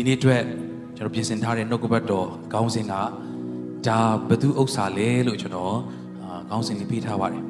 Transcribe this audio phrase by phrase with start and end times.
[0.00, 0.42] ဒီနေ့အတွက်
[0.96, 2.94] ကျွန်တော်ပြင်ဆင်ထားတဲ့နှုတ်ကပတ်တော်ခေါင်းစဉ်က
[3.86, 5.76] ဒါဘသူဥစ္စာလဲလို့ကျွန်တော်
[6.22, 7.42] အာခေါင်းစဉ်လေးပေးထားပါတယ်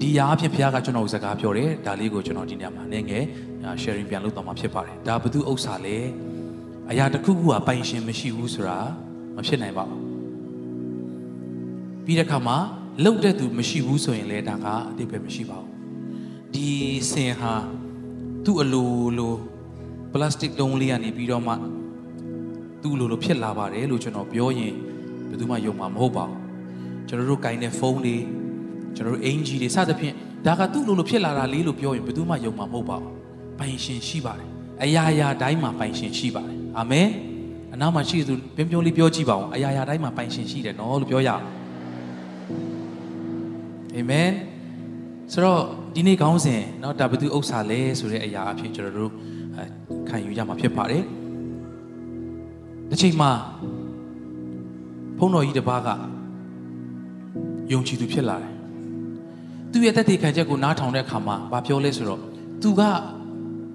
[0.00, 3.24] ဒီအရာအဖြစ်ဘုရားကကျွန်တော်ကိုစကားပြောတယ်ဒါလေးကိုကျွန်တော်ဒီညမှာနည်းငယ်
[3.82, 5.96] sharing ပြန်လုပ်တော့မှာဖြစ်ပါတယ်ဒါဘသူဥစ္စာလဲ
[6.90, 8.78] အရာတစ်ခုခုကပိုင်ရှင်မရှိဘူးဆိုတာ
[9.36, 10.00] မဖြစ်နိုင်ပါဘူး
[12.04, 12.56] ပြီးတဲ့အခါမှာ
[13.04, 15.70] လုံတဲ့သူမရှိဘူးဆိုရင်လည်းဒါကအတိတ်ပဲမရှိပါဘူး
[16.54, 16.68] ဒီ
[17.12, 17.52] စင်ဟာ
[18.44, 19.34] သူ့အလိုလို
[20.12, 21.54] ပလတ်စတစ်တုံးလေးကနေပြီးတော့မှ
[22.81, 24.73] သူ့လိုလိုဖြစ်လာပါတယ်လို့ကျွန်တော်ပြောရင်
[25.29, 26.37] ဘယ်သူမှယုံမှာမဟုတ်ပါဘူး
[27.07, 28.15] ကျွန်တော်တို့ကင်တဲ့ဖုန်းတွေ
[28.95, 30.13] ကျွန်တော်တို့အင်ဂျီတွေစသဖြင့်
[30.45, 33.11] ဒါကသူ့လိုလိုဖြစ်လာတာလေးလို့ပြောရင်ဘယ်သူမှယုံမှာမဟုတ်ပါဘူး
[33.59, 34.49] ပိုင်ရှင်ရှိပါတယ်
[34.83, 37.07] အရာရာတိုင်းမှာပိုင်ရှင်ရှိပါတယ်အာမင်
[37.73, 41.43] အနားမှာရှိသူပြင်းပြလေးပြောကြည့်ပါဦးအရာရာတိုင်းမှာပိုင်ရှင်ရှိတယ်နော်လို့ပြောရအောင်
[43.95, 44.29] အာမင်
[45.33, 45.61] ဆိုတော့
[45.95, 49.11] ဒီနေ့ခေါင်းစဉ်เนาะဒါဘယ်သူဥစ္စာလဲဆိုတဲ့အရာအဖြစ်ကျွန်တော်တို့
[50.09, 51.03] ခံယူရမှာဖြစ်ပါတယ်
[52.89, 53.31] တစ်ချိန်မှာ
[55.17, 55.89] ဘုန်းတော်ကြီးတစ်ပါးက
[57.71, 58.53] ယုံကြည်သူဖြစ်လာတယ်
[59.71, 62.19] သူရဲ့တက်တေခံချက်ကိုနားထောင်တဲ့အခါမှာဘာပြောလဲဆိုတော့
[62.61, 62.81] သူက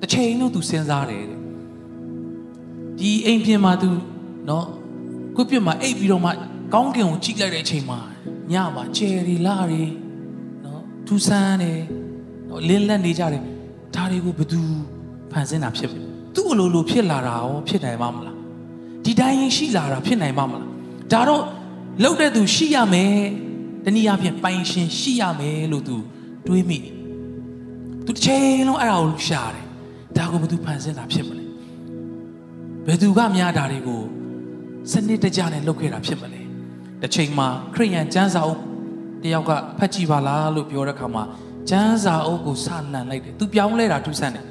[0.01, 1.41] တစ်ချိန်လုံးသူစဉ်းစားတယ်တဲ့
[2.99, 3.91] ဒီအိမ်ပြင်မှာသူ
[4.47, 4.65] เนาะ
[5.37, 6.31] ကိုပြစ်မှာအိပ်ပြီးတော့မှ
[6.75, 7.99] ကောင်းကင်ကိုကြည့်လိုက်တဲ့အချိန်မှာ
[8.53, 9.85] ညမှာကျယ်ရီလာရီ
[10.63, 11.81] เนาะထူဆန်းတယ်
[12.47, 13.43] เนาะလင်းလက်နေကြတယ်
[13.95, 14.61] ဒါတွေကိုဘယ်သူ
[15.31, 15.91] ဖန်ဆင်းတာဖြစ်
[16.35, 18.34] သူ့အလိုလိုဖြစ်လာတာရောဖြစ်နိုင်မှာမလား
[19.06, 20.66] ဒီတိုင်းရှိလာတာဖြစ်နိုင်မှာမလား
[21.12, 21.44] ဒါတော့
[22.04, 23.16] လောက်တဲ့သူရှိရမယ်
[23.86, 25.96] တနည်းအားဖြင့်ပိုင်ရှင်ရှိရမယ်လို့သူ
[26.48, 26.80] တွေးမိ
[28.06, 29.66] သူတစ်ချိန်လုံးအဲ့ဒါကိုရှာတယ်
[30.18, 31.46] ဒါကိုဘယ်သူဖန်ဆင်းတာဖြစ်မလဲ
[32.88, 34.02] ဘယ်သူကများတာတွေကို
[34.92, 36.42] စနစ်တကျနဲ့လုပ်ခဲ့တာဖြစ်မလဲ
[37.02, 38.62] တစ်ချိန်မှာခရိယန်ကျမ်းစာအုပ်
[39.24, 41.24] တယောက်ကဖတ်ကြည့်ပါလားလို့ပြောတဲ့အခါမှာ
[41.70, 44.46] ကျမ်းစာအုပ်ကိုစလန်လိုက်တယ်သူပြောင်းလဲတာထူးဆန်းတယ်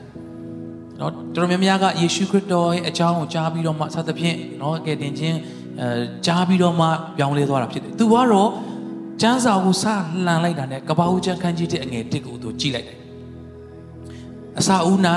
[1.01, 5.39] နော်တော်တော်များများကယေရှုခရစ်တော်ရဲ့အကြောင်းကိုကြားပြီးတော့မှစသဖြင့်နော်ကဲတင်ချင်း
[5.81, 5.89] အဲ
[6.27, 6.87] ကြားပြီးတော့မှ
[7.17, 8.51] ပြောင်းလဲသွားတာဖြစ်တယ်သူကတော့
[9.23, 9.85] ကျမ်းစာကိုစ
[10.27, 12.99] လှန်လိုက်တာနဲ့ကပ္ပဦးကျမ်းခန်းကြီးတဲ့အငယ်တစ်ကိုသူကြည့်လိုက်တယ်
[14.59, 14.99] အစာဦး၌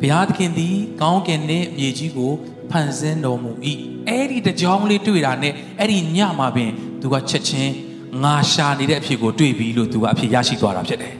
[0.00, 2.32] ဘုရားသခင်သည် ကောင်းကင်နှင့်မြေကြီးကို
[2.70, 3.50] ဖန်ဆင်းတော်မူ၏
[4.08, 7.72] အဲ့ဒီတကြောင်လေးတွေ့တာနဲ့အဲ့ဒီညမှာပင်သူကချက်ချင်း
[8.22, 11.14] ငါရှာနေတဲ့အဖြစ်ကိုတွေ့ပြီလို့သူကအဖြစ်ရရှိသွားတာဖြစ်တယ်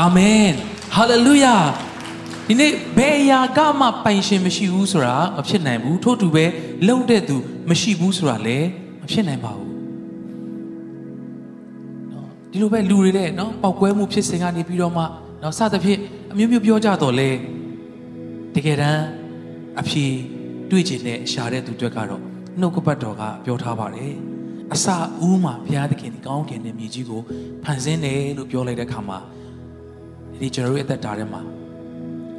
[0.00, 0.48] အာမင်
[0.94, 1.54] ဟာလေလုယာ
[2.48, 6.44] ဒီနေ့ဘယ်အရာကမှပိုင်ရှင်မရှိဘူးဆိုတာမဖြစ်နိုင်ဘူးထို့တူပဲ
[6.88, 7.36] လုံတဲ့သူ
[7.70, 8.68] မရှိဘူးဆိုတာလည်း
[9.00, 9.70] မဖြစ်နိုင်ပါဘူး
[12.12, 15.02] နော်ဒီလိုပဲလူတွေလည်းနော်ပောက်ကွဲမှုဖြစ်စဉ်ကနေပြီးတော့မှ
[15.42, 16.00] နော်စသဖြင့်
[16.32, 17.30] အမျိုးမျိုးပြောကြတော့လေ
[18.54, 19.04] တကယ်တမ်း
[19.80, 20.04] အဖြေ
[20.70, 22.20] တွေ့ချင်တဲ့ရှာတဲ့သူတွေကတော့
[22.60, 24.12] နှုတ်ကပတ်တော်ကပြောထားပါတယ်
[24.72, 24.86] အစ
[25.26, 27.20] ဦးမှာဘုရားသခင်ဒီကောင်းကင်နဲ့မြေကြီးကို
[27.64, 29.18] ဖန်ဆင်းတယ်လို့ပြောလိုက်တဲ့အခါမှာ
[30.40, 31.42] ဒီကျွန်တော်တို့အသက်တာထဲမှာ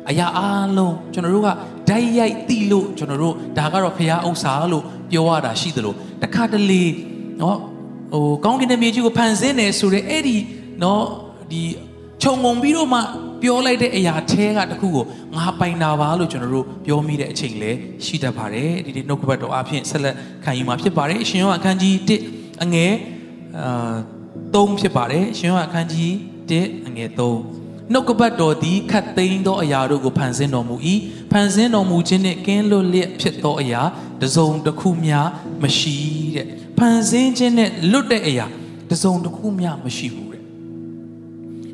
[0.09, 0.41] အရာအ
[0.77, 1.49] လုံးကျွန်တော်တို့က
[1.89, 5.93] ဓာတ်ရိုက်တိလို့ကျွန်တော်တို့ဒါကတော့ဖရာဥစ္စာလို့ပြောရတာရှိသလို
[6.23, 6.83] တခါတလေ
[7.41, 7.57] နော်
[8.13, 10.37] ဟိုကောင်းကင်တဲ့မြေကြီးကိုဖန်ဆင်းတယ်ဆိုတဲ့အဲ့ဒီ
[10.83, 11.03] နော်
[11.51, 11.61] ဒီ
[12.23, 12.99] ခြုံငုံပြီးတော့မှ
[13.41, 15.05] ပြောလိုက်တဲ့အရာထဲကတခုကို
[15.37, 17.71] ငါပိုင်တာပါလို့ကျွန်တော်တို့ပြောမိတဲ့အချိန်လဲ
[18.05, 21.95] ရှိတတ်ပါတယ်ဒီဒီနှုတ်ကပတ်တော်အဖြစ်ဆက်လက်ခံယူမှာဖြစ်ပါတယ်အရှင်ယောအခန်းကြီး
[22.29, 22.93] 1အငယ်
[23.59, 23.95] အာ
[24.53, 26.11] 3ဖြစ်ပါတယ်အရှင်ယောအခန်းကြီး
[26.49, 27.62] 1အငယ်3
[27.92, 30.76] နှုတ်ကပတ်တော်သည်ခတ်သိမ်းသောအရာတို့ကိုဖန်ဆင်းတော်မူ၏
[31.32, 33.82] ဖန်ဆင်းတော်မူခြင်းနှင့်ကင်းလွတ်လျက်ဖြစ်သောအရာ
[34.22, 35.18] တစုံတစ်ခုမျှ
[35.62, 35.96] မရှိ
[36.34, 36.46] တဲ့
[36.78, 38.46] ဖန်ဆင်းခြင်းနဲ့လွတ်တဲ့အရာ
[38.90, 40.42] တစုံတစ်ခုမျှမရှိဘူးတဲ့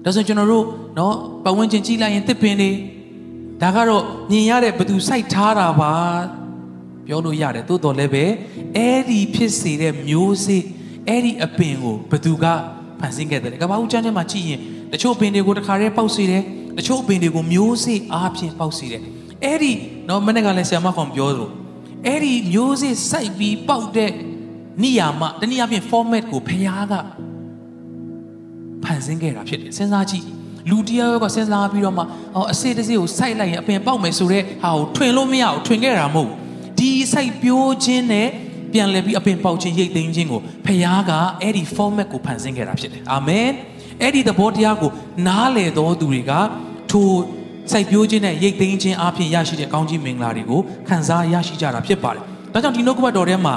[0.04, 0.64] ဒါဆိုကျွန်တော်တို့
[0.96, 1.12] เนาะ
[1.44, 2.70] ပတ်ဝန်းကျင်ကြည့်လိုက်ရင်တစ်ပင်တွေ
[3.62, 5.94] ဒါကတော့မြင်ရတဲ့ဘသူစိုက်ထားတာပါ
[7.06, 8.24] ပြောလို့ရတယ်တိုးတော်လည်းပဲ
[8.76, 10.62] အဲ့ဒီဖြစ်စေတဲ့မျိုးစေ့
[11.08, 12.44] အဲ့ဒီအပင်ကိုဘသူက
[13.00, 14.60] ဖန်ဆင်းခဲ့တယ်ကမ္ဘာဦးကျမ်းထဲမှာကြည့်ရင်
[14.93, 16.43] တချို့ပင်တွေကိုတခါတည်းပေါက်စေတယ်
[16.77, 19.01] တချို့ပင်တွေကိုမျိုးစေ့အားဖြင့်ပေါက်စေတယ်
[19.43, 19.73] အဲ့ဒီ
[20.09, 21.49] တော့မနေ့ကလည်းဆရာမကောင်ပြောသလို
[22.05, 24.11] အဲ့ဒီမျိုးစေ့စိုက်ပြီးပေါက်တဲ့
[24.83, 26.93] နေရာမှာတနည်းအားဖြင့် format ကိုဖျားက
[28.83, 30.25] ဖန်ဆင်းခဲ့တာဖြစ်တယ်စဉ်းစားကြည့်
[30.69, 32.03] လူတယောက်ကစဉ်းစားပြီးတော့မှ
[32.35, 36.29] အော်အစေတစေကိုစိုက်လိုက်ရင်အပင်ပေါက်မယ်ဆိုတော့ဟာကိုထွင်လို့မရဘူးထွင်ခဲ့တာမဟုတ်
[36.79, 38.27] ဒီစိုက်ပြိုးခြင်းနဲ့
[38.73, 41.11] ပြန်လဲပြီးအပင်ပေါက်ခြင်းရိတ်သိမ်းခြင်းကိုဖခင်က
[41.41, 43.49] အဲ့ဒီ format ကိုဖန်ဆင်းခဲ့တာဖြစ်တယ်အာမင်
[44.01, 44.91] အဲ့ဒီသဘောတရားကို
[45.27, 46.31] နားလည်တော်သူတွေက
[46.91, 47.09] ထို
[47.71, 52.23] စိုက်ပျိုးခြင်းနဲ့ရိတ်သိမ်းခြင်းအပြင်ရရှိတဲ့ကောင်းကြီးမင်္ဂလာတွေကိုခံစားရရှိကြတာဖြစ်ပါတယ်
[52.53, 53.55] ဒါကြောင့်ဒီနှုတ်ကပတ်တော်ထဲမှာ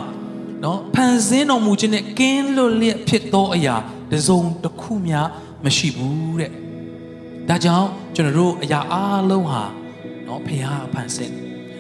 [0.65, 3.75] နော်ဖန်ဆင်းတော်မူခြင်းနဲ့ကင်းလွတ်လျက်ဖြစ်သောအရာ
[4.12, 5.19] တစုံတစ်ခုမျှ
[5.65, 6.50] မရှိဘူးတဲ့
[7.49, 8.97] ဒါကြောင့်ကျွန်တော်တို့အရာအ
[9.31, 9.62] လုံးဟာ
[10.27, 11.33] နော်ဖခင်ဖန်ဆင်း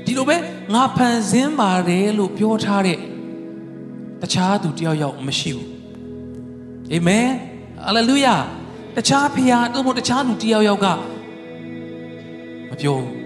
[0.04, 0.36] ဒီလိုပဲ
[0.74, 2.98] ငါဖန်ဆင်းပါတယ်လို့ပြောထားတဲ့
[4.20, 5.68] တခြားသူတယောက်ယောက်မရှိဘူး
[6.92, 7.28] အာမင်
[7.85, 8.35] ဟာလေလုယာ
[8.95, 10.87] တခြားဖခင်တို့တခြားလူတယောက်ယောက်က
[12.69, 13.17] မပြောဘူး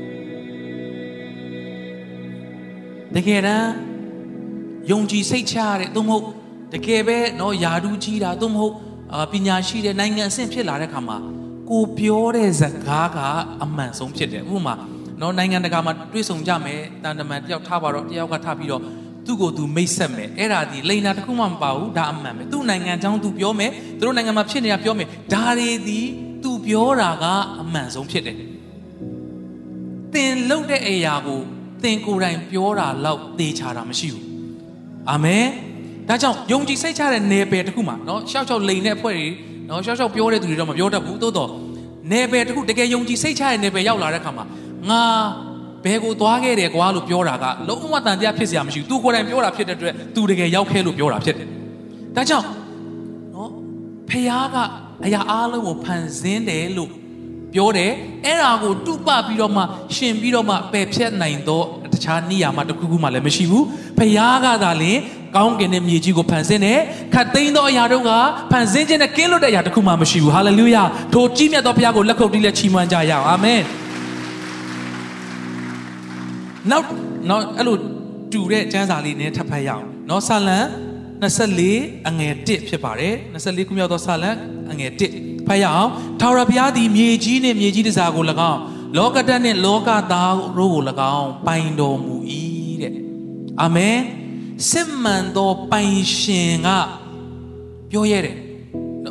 [3.15, 3.71] တကယ်တမ်း
[4.91, 6.25] ယုံကြည်စိတ်ချရတဲ့သို့မဟုတ်
[6.73, 8.75] တကယ်ပဲเนาะယာဒူးကြီးတာသို့မဟုတ်
[9.13, 11.17] အာပညာရှိတဲ့နိုင်ငံအဆင့်ဖြစ်လာတဲ့ခါမှာ
[11.69, 13.17] ကိုပြောတဲ့စကားက
[13.63, 14.75] အမှန်ဆုံးဖြစ်တယ်ဥပမာ
[15.19, 18.83] เนาะနိုင်ငံတကာမှာတွေ့ဆုံကြမယ်တန်တမန်တယောက်ထားပါတော့တယောက်ကထားပြီးတော့
[19.25, 25.99] သူ့ကိုသူမိတ်ဆက်မယ်အဲ့ဒါဒီလိန်နာတစ်ခုမှမပါဘူးဒါအမှန်ပဲသူ့နိုင်ငံအကြောင်းသူပြောမယ်သူတို့နိုင်ငံမှာဖြစ်နေတာပြောမယ်ဒါတွေဒီ
[26.43, 27.25] သူပြောတာက
[27.61, 28.37] အမှန်ဆုံးဖြစ်တယ်
[30.13, 31.39] သင်လုပ်တဲ့အရာကို
[31.83, 34.25] သင်ကိုယ်တိုင်ပြောတာလောက်သေချာတာမရှိဘူး
[35.09, 35.45] အာမင်
[36.09, 39.27] ဒါကြောင့်ယုံကြည်စိတ်ချတဲ့နယ်ပယ်တစ်ခုမှာเนาะရှောက်ရှောက်လိန်တဲ့အဖွဲ့တွေ
[39.67, 41.49] เนาะရှောက်ရှောက်ပြောတဲ့သူတွေတော့မပြောတတ်ဘူးသို့တော့
[42.11, 44.45] နယ်ပယ်တစ်ခုတကယ်ယုံကြည်စိတ်ချတဲ့နယ်ပယ်ရောက်လာတဲ့ခါမှာ
[44.89, 45.03] ငါ
[45.86, 51.46] ဘယ်ကိုသွားခဲ့တယ်ကွာလို့ပြောတာကလုံးဝတန်တရားဖြစ်စရာမရှိဘူး तू ကိုယ်တိုင်ပြောတာဖြစ်တဲ့အတွက် तू တကယ်ရောက်ခဲ့လို့ပြောတာဖြစ်တယ်
[52.16, 52.46] ဒါကြောင့်
[53.34, 53.50] နော်
[54.08, 54.56] ဖခင်က
[55.04, 56.90] အရာအားလုံးကိုဖန်ဆင်းတယ်လို့
[57.54, 57.92] ပြောတယ်
[58.24, 59.62] အဲ့ဒါကိုတုပပြီးတော့မှ
[59.96, 63.64] ရှင်ပြီးတော့မှပယ်ဖြတ်နိုင်တော့တခြားနေရာမှာတခုခုမှလည်းမရှိဘူး
[63.98, 64.12] ဖခင်
[64.44, 64.98] ကသာလင်
[65.36, 66.80] ကောင်းကင်နဲ့မြေကြီးကိုဖန်ဆင်းတယ်
[67.14, 68.10] ခတ်သိမ်းသောအရာတို့က
[68.52, 70.82] ဖန်ဆင်းခြင်းနဲ့ကင်းလွတ်တဲ့အရာတခုမှမရှိဘူးဟာလေလုယာ
[71.12, 73.60] ထိုကြီးမြတ်သောဘုရားကိုလက်ခုပ်တီးလက်ချီးမွမ်းကြရအောင်အာမင်
[76.69, 76.85] နောက်
[77.29, 77.77] နောက်အဲ့လို
[78.31, 80.59] တူတဲ့ကျမ်းစာလေးနဲ့ထပ်ဖတ်ရအောင်เนาะဆာလံ
[81.31, 84.31] 24အငယ်1ဖြစ်ပါတယ်24ခုမြောက်သောဆာလံ
[84.71, 88.59] အငယ်1ဖတ်ရအောင်ထာဝရဘုရားသည်မြေကြီးနှင့်မြေကြီးတစားကို၎င်း
[88.97, 90.83] လောကဓာတ်နှင့်လောကသားတို့ကို၎
[91.17, 92.15] င်းပိုင်တော်မူ၏
[92.81, 92.93] တဲ့
[93.61, 93.97] အာမင်
[94.71, 96.69] စစ်မှန်သောပိုင်ရှင်က
[97.91, 98.35] ပြောရတယ်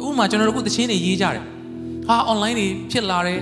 [0.06, 1.44] ဥပမာကျွန်တော်တို့ခုသချင်းတွေရေးကြတယ်
[2.06, 3.40] ဟာ online တွေဖြစ်လာတယ်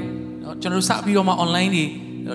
[0.63, 1.85] ကျွန်တော်တို့စပြီးတော့မှ online တွေ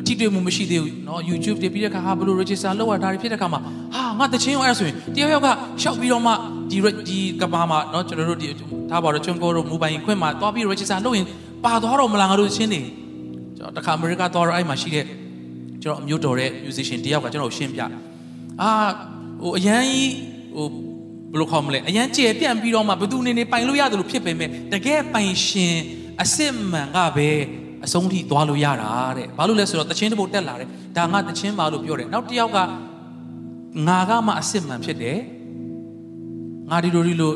[0.07, 3.60] ထိတွေ့မှုမရှိသေးဘူးเนาะ YouTube တွေပြီးတဲ့ခါဟာဘလို့ register လုပ်ရတာတွေဖြစ်တဲ့ခါမှာ
[3.95, 5.48] ဟာငါတချင်းရောအဲ့ဒါဆိုရင်တယောက်ယောက်က
[5.81, 6.31] ရှောက်ပြီးတော့မှ
[6.72, 8.48] ဒီဒီကဘာမှာเนาะကျွန်တော်တို့ဒီ
[8.90, 11.25] ထားပါတော့ချွန်ကိုတို့မိုဘိုင်းခွင့်မှာသွားပြီး register လုပ်ရင်
[11.66, 12.81] ပါသွားတော့မလားငါတို့ချင်းနေ
[13.57, 15.06] ကျွန်တော်တခါအမေရိကသွားတော့အဲ့မှာရှိတဲ့
[15.84, 17.81] ကျွန်တော်အမျိုးတော်တဲ့ musician တယောက်ကကျွန်တော်ရှင်းပြ
[18.62, 18.72] အာ
[19.42, 20.12] ဟိုအရန်ကြီး
[20.56, 20.68] ဟို
[21.31, 25.75] ဘယ်လိုခေါ်မလဲအရန်ကျေပြန့်ပြီးတော့မှဘသူနေနေပိုင်လို့ရတယ်လို့ဖြစ်ပေမဲ့တကယ်ပိုင်ရှင်
[26.19, 27.30] အစ်စ်မှန်ကပဲ
[27.85, 32.59] အဆုံးထိသွားလို့ရတာတဲ့ဘာလို့လဲဆိုတော့တချင်းတစ်ပုတ်တက်လာတယ်ဒါငါတချင်းပါလို့ပြောတယ်နောက်တစ်ယောက်က
[33.89, 35.19] ငါကမှအစ်စ်မှန်ဖြစ်တယ်
[36.71, 37.33] ငါဒီလိုဒီလို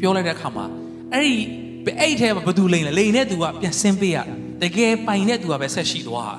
[0.00, 0.64] ပြောလိုက်တဲ့အခါမှာ
[1.12, 1.34] အဲ့ဒီ
[2.00, 4.18] အဲ့ထဲမှာဘသူလိန်လဲလိန်တဲ့သူကပြန်ဆင်းပေးရ
[4.62, 6.36] တကယ်ပိုင်တဲ့သူကပဲဆက်ရှိသွား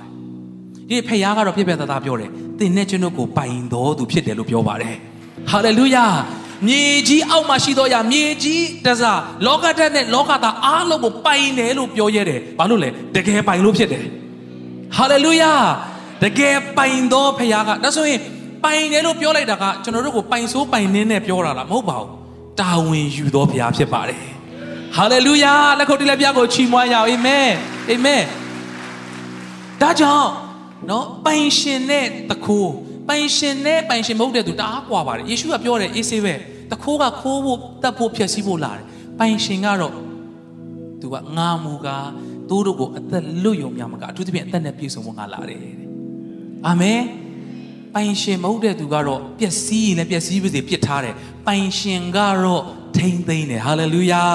[0.89, 4.95] တယ်ဒီဖခင်ကတော့ပြပြသားသားပြောတယ်သင်နဲ့ကျွန်တော်ကိုပိုင်တော်သူဖြစ်တယ်လို့ပြောပါတယ်
[5.51, 6.05] ဟာလေလုယာ
[6.67, 14.03] မြေကြီးအောက်မှာရှိသောအရာမြေကြီးတစားလောကဓာတ်နဲ့လောကသားအားလုံးကိုပိုင်တယ်လို့ပြောရတယ်။ဘာလို့လဲတကယ်ပိုင်လို့ဖြစ်တယ်။
[14.97, 15.53] ဟာလေလုယာ
[16.23, 18.19] တကယ်ပိုင်သောဖခင်ကဒါဆိုရင်
[18.63, 22.07] ပိုင်တယ်လို့ပြောလိုက်တာကကျွန်တော်တို့ကိုပိုင်ဆိုးပိုင်နင်းနဲ့ပြောတာလားမဟုတ်ပါဘူး။
[22.59, 24.21] တာဝန်ယူသောဖခင်ဖြစ်ပါတယ်။
[24.95, 27.49] ဟာလေလုယာလက်ခုပ်တီးလက်ပြကိုချီးမွမ်းရအောင်အာမင်။
[27.91, 28.23] အာမင်။
[29.81, 30.29] ဒါကြောင့်
[30.89, 32.71] နော်ပိုင်ရှင်တဲ့တခိုး
[33.09, 36.33] ပိုင်ရှင်နဲ့ပိုင်ရှင်မဟုတ်တဲ့သူတအားကွာပါတယ်ယေရှုကပြောတယ်အေးဆေးပဲ
[36.71, 38.83] တခိုးကခိုးဖို့တတ်ဖို့ဖျက်ဆီးဖို့လာတယ်
[39.19, 39.93] ပိုင်ရှင်ကတော့
[41.01, 42.07] သူကငါမူကား
[42.49, 45.73] သူတို့ကိုအသက်လွတ်ယုံများမကအထူးသဖြင့်အသက်နဲ့ပြည့်စုံဖို့ငါလာတယ်တဲ့
[46.67, 47.01] အာမင်
[47.93, 51.15] ပိုင်ရှင်မဟုတ်တဲ့သူကတော့ပျက်စီးရင်လည်းပျက်စီးပါစေပြစ်ထားတယ်
[51.47, 52.63] ပိုင်ရှင်ကတော့
[52.97, 54.25] ထိမ့်သိမ့်တယ်ဟာလေလုယာ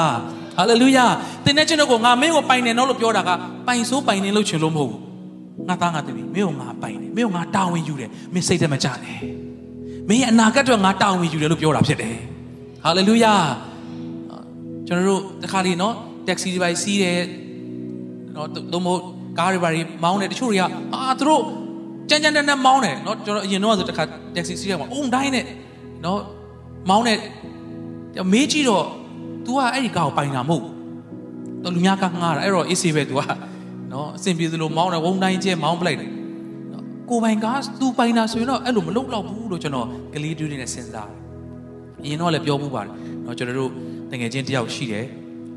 [0.57, 1.07] ဟာလေလုယာ
[1.45, 3.31] တင်းတဲ့ကျွန်တော်ကငါမင်းကိုပိုင်တယ်နော်လို့ပြောတာက
[3.67, 5.06] ပိုင်ဆိုးပိုင်နေလို့ချင်လို့မဟုတ်ဘူး
[5.69, 9.19] ငါသားငါသမီးမင်းကိုငါပိုင်တယ်မင်းကိုငါတာဝန်ယူတယ်မင်းစိတ်ထဲမှာကြတယ်
[10.09, 12.17] မင်းရဲ့အနာဂတ်အတွက်ငါတာဝန်ယူတယ်လို့ပြောတာဖြစ်တယ်
[12.83, 13.35] ဟာလေလုယာ
[14.87, 15.95] ကျွန်တော်တို့တခါလေးနော်
[16.29, 17.21] တက္ကစီတွေပါစီးတယ်
[18.37, 19.03] နော်သို့မဟုတ်
[19.39, 19.71] ကားတွေပါ
[20.03, 20.63] မောင်းတယ်တချို့တွေက
[20.95, 21.43] အာသူတို့
[22.09, 24.03] ကြမ်းကြမ်းတမ်းတမ်းမောင်းတယ်နော်ကျွန်တော်အရင်တော့ဆိုတခါ
[24.37, 25.45] တက္ကစီစီးရမှာအုံတိုင်းနဲ့
[26.05, 26.21] နော်
[26.91, 27.19] မောင်းတဲ့
[28.33, 28.85] မေးကြည့်တော့
[29.47, 30.65] तू ကအဲ့ဒီကားကိုပိုင်တာမဟုတ်
[31.63, 33.21] သူလူများကငှားတာအဲ့တော့အေးဆေးပဲ तू က
[33.92, 36.10] နော်အဆင်ပြေသလိုမောင်းတယ်ဝုံတိုင်းကျဲမောင်းပလိုက်တယ်
[36.74, 41.18] နော်ကိုပိုင်ကားသူပိုင်တာဆိုရင်တော့အဲ့လိုမလုပ်တော့ဘူးလို့ကျွန်တော်ကလေးတူးနေစဉ်းစားတယ်
[42.04, 42.90] အရင်တော့လည်းပြောမှုပါတယ်
[43.26, 43.72] နော်ကျွန်တော်တို့
[44.12, 45.06] တငယ်ချင်းတယောက်ရှိတယ်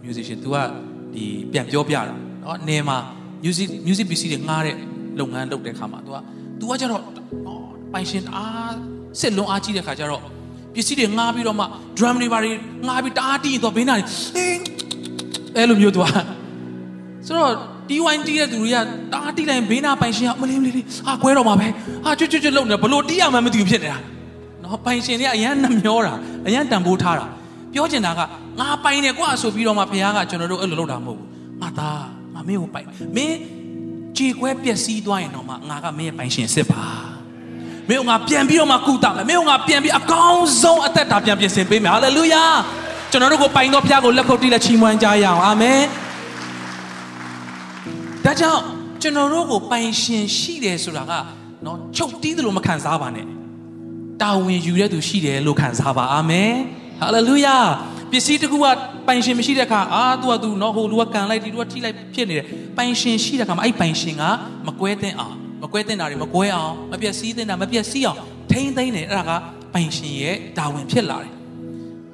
[0.07, 0.57] musician तू က
[1.15, 2.03] ဒီပြန်ပြောပြတာ
[2.43, 2.97] နော်အနေမှာ
[3.45, 4.77] music music PC တွေငှားတဲ့
[5.21, 6.17] လုပ်ငန်းလုပ်တဲ့ခါမှာ तू က
[6.61, 7.03] तू ကကျတော့
[7.93, 8.75] ပိုင်ရှင်အား
[9.21, 10.23] စစ်လုံးအားကြီးတဲ့ခါကျတော့
[10.75, 11.67] ပစ္စည်းတွေငှားပြီးတော့မှ
[11.99, 12.51] drum တွေပါတွေ
[12.87, 13.99] ငှားပြီးတအားတီးတော့ဘေးနား
[15.57, 16.05] အဲ့လိုမျိုး तू က
[17.27, 17.53] ဆိုတော့
[17.90, 21.68] တီးဝိုင်းတီးတဲ့သူတွေကတအားတီးလိုက်ဘေးနားပိုင်ရှင်ကအမလေးမလေးလေးဟာခွဲတော့မှာပဲ
[22.06, 23.98] ဟာကျွတ်ကျွတ်ကျွတ်လုံနေဘလို့တီးရမှမသိဘူးဖြစ်နေတာ
[24.64, 26.14] နော်ပိုင်ရှင်တွေကအရန်နှမျောတာ
[26.48, 27.26] အရန်တန်ဖိုးထားတာ
[27.74, 28.22] ပြောချင်တာက
[28.60, 31.28] ငါပိုင်တယ်ကွာဆိုပြီးတော့မှဘုရားကကျွန်တော်တို့အဲ့လိုလုပ်တာမဟုတ်ဘူး
[31.62, 32.04] ငါသား
[32.34, 33.38] ငါမင်းကိုပိုင်မင်း
[34.18, 36.84] ကြေခွဲပျက်စီးသွားရင်တော့မှငါကမင်းရဲ့ပိုင်ရှင်စစ်ပါ
[37.90, 42.44] မင်းကငါပြန်ပြီးတော့မှကုတာမယ်မင်းကငါပြန်ပြီးအကောင်းဆုံးအသက်တာပြန်ပြင်ဆင်ပေးမယ်ဟာလေလုယာ
[43.12, 45.80] ကျွန်တော်တို့ကိုပိုင်သောဘုရားကိုလက်ခုပ်တီးလက်ချီးမွမ်းကြရအောင်အာမင်
[48.26, 48.62] ဒါကြောင့်
[49.02, 51.12] ကျွန်တော်တို့ကိုပိုင်ရှင်ရှိတယ်ဆိုတာက
[51.66, 53.26] နော်ချုပ်တီးတယ်လို့မခံစားပါနဲ့
[54.22, 56.54] တာဝန်ယူတဲ့သူရှိတယ်လို့ခံစားပါအာမင်
[57.00, 57.58] ဟာလေလုယာ
[58.12, 58.66] ပစ္စည်းတစ်ခုက
[59.08, 62.46] ပိုင်ရှင်မရှိတဲ့အခါအာသူကသူနော်ဟိုလူကကန်လိုက်ဒီလူကထိလိုက်ဖြစ်နေတယ်
[62.78, 64.24] ပိုင်ရှင်ရှိတဲ့အခါမှာအဲ့ပိုင်ရှင်က
[64.68, 68.18] မကွဲတဲ့အောင်မကွဲတဲ့တာတွေမကွဲအောင်မပြည့်စည်တဲ့တာမပြည့်စည်အောင်
[68.52, 69.32] ထိမ့်သိမ့်နေအဲ့ဒါက
[69.74, 71.32] ပိုင်ရှင်ရဲ့တာဝန်ဖြစ်လာတယ်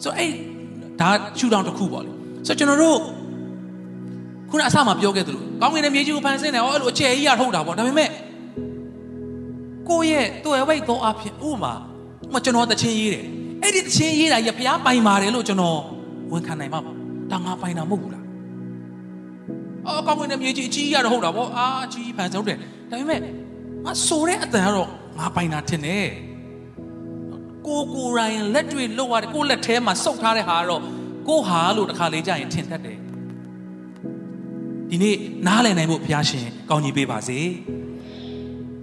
[0.03, 0.31] ဆိုအဲ့
[1.01, 2.11] ဒါရှူတောင်းတစ်ခုပေါ့လေ
[2.47, 2.97] ဆိုကျွန်တော်တို့
[4.55, 8.09] ခုနအစမှပြောခဲ့သလိုကောင်းကင်ရဲ့မြေကြီးကိုဖန်ဆင်းတယ်ဟောအဲ့လိုအခြေကြီးရထုတ်တာပေါ့ဒါပေမဲ့
[9.89, 11.73] ကိုယ့်ရဲ့တွေ့ဝိတ်သောအဖြစ်ဥမာ
[12.25, 13.25] ဥမာကျွန်တော်တချင်းရေးတယ်
[13.61, 15.79] အဲ့ဒီတချင်းရေးတာကြီးဘုရားပိုင်ပါတယ်လို့ကျွန်တော်
[16.31, 16.91] ဝန်ခံနိုင်မှာပါ
[17.31, 18.23] ဒါငါပိုင်တာမဟုတ်ဘူးလား
[19.85, 22.57] အော်ကောင်းကင်ရဲ့မြေကြီးအကြီးရတော့ဟုတ်တာပေါ့အာအကြီးဖန်ဆုံးတယ်
[22.89, 23.19] ဒါပေမဲ့
[23.85, 26.07] ငါဆိုတဲ့အတန်ကတော့ငါပိုင်တာထင်တယ်
[27.67, 30.81] ကိုကိုရိုင်းလက်တွေလွတ်ရတယ်ကိုလက်ထဲမှာစုပ်ထားတဲ့ဟာကတော့
[31.27, 32.97] ကိုဟာလို့တစ်ခါလေးကြာရင်ထင်တတ်တယ်
[34.95, 37.39] ဒီနေ့နားလည်နိုင်ဖို့ဘုရားရှင်ကောင်းကြီးပေးပါစေ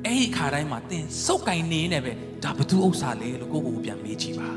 [0.04, 2.12] အဲ့ဒီခါတိုင်းမှာသင်စုပ်ကင်နေနေပဲ
[2.44, 4.48] ဒါဘသူဥစ္စာလဲလို့ကိုကိုကိုပြန်မေးကြည့်ပါ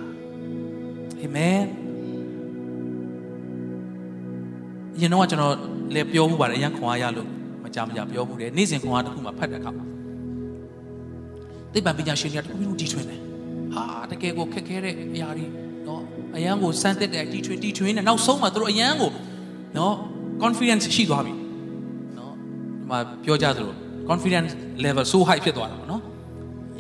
[1.22, 1.60] အာမင်
[5.02, 5.56] ရင်တော့ကျွန်တော်
[5.94, 7.28] လည်းပြောမှုပါတယ်အရင်ခွန်အားရလို့
[7.64, 9.86] မကြမကြပြောမှုတယ်နေ့စဉ်ခွန်အားတစ်ခုမှဖတ်တဲ့အခါမှာ
[11.74, 13.20] သိပ္ပံပညာရှင်တွေကတခုခုတီထွင်တယ်
[13.74, 15.46] ဟာတကယ်ကိုခက်ခဲတဲ့အရာတွေ
[15.88, 16.02] နော်
[16.36, 19.12] အရန်ကိုစမ်းသစ်တဲ့တီထွင်တီထွင်နဲ့နောက်ဆုံးမှတို့အရန်ကို
[19.78, 19.96] နော်
[20.44, 21.45] confidence ရှိသွားပြီနော်ဒီ
[22.90, 23.74] မှာပြောကြသလို
[24.10, 24.52] confidence
[24.84, 26.04] level so high ဖြစ်သွားတာပေါ့နော်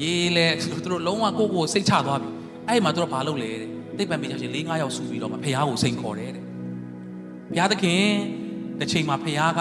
[0.01, 0.47] ရေးလဲ
[0.91, 2.29] တို့လုံးဝကိုယ့်ကိုယ်စိတ်ချသွားပြီ
[2.67, 6.43] အဲ့ဒီမှာတို့ဘာလုပ်လဲတဲ့သိပ္ပံပညာရှင်၄၅ယောက်စုပြီးတော့မှဖះကိုစိန်ခေါ်တယ်တဲ့
[7.49, 8.01] ဘုရားသခင်
[8.79, 9.59] တစ်ချိန်မှာဖះက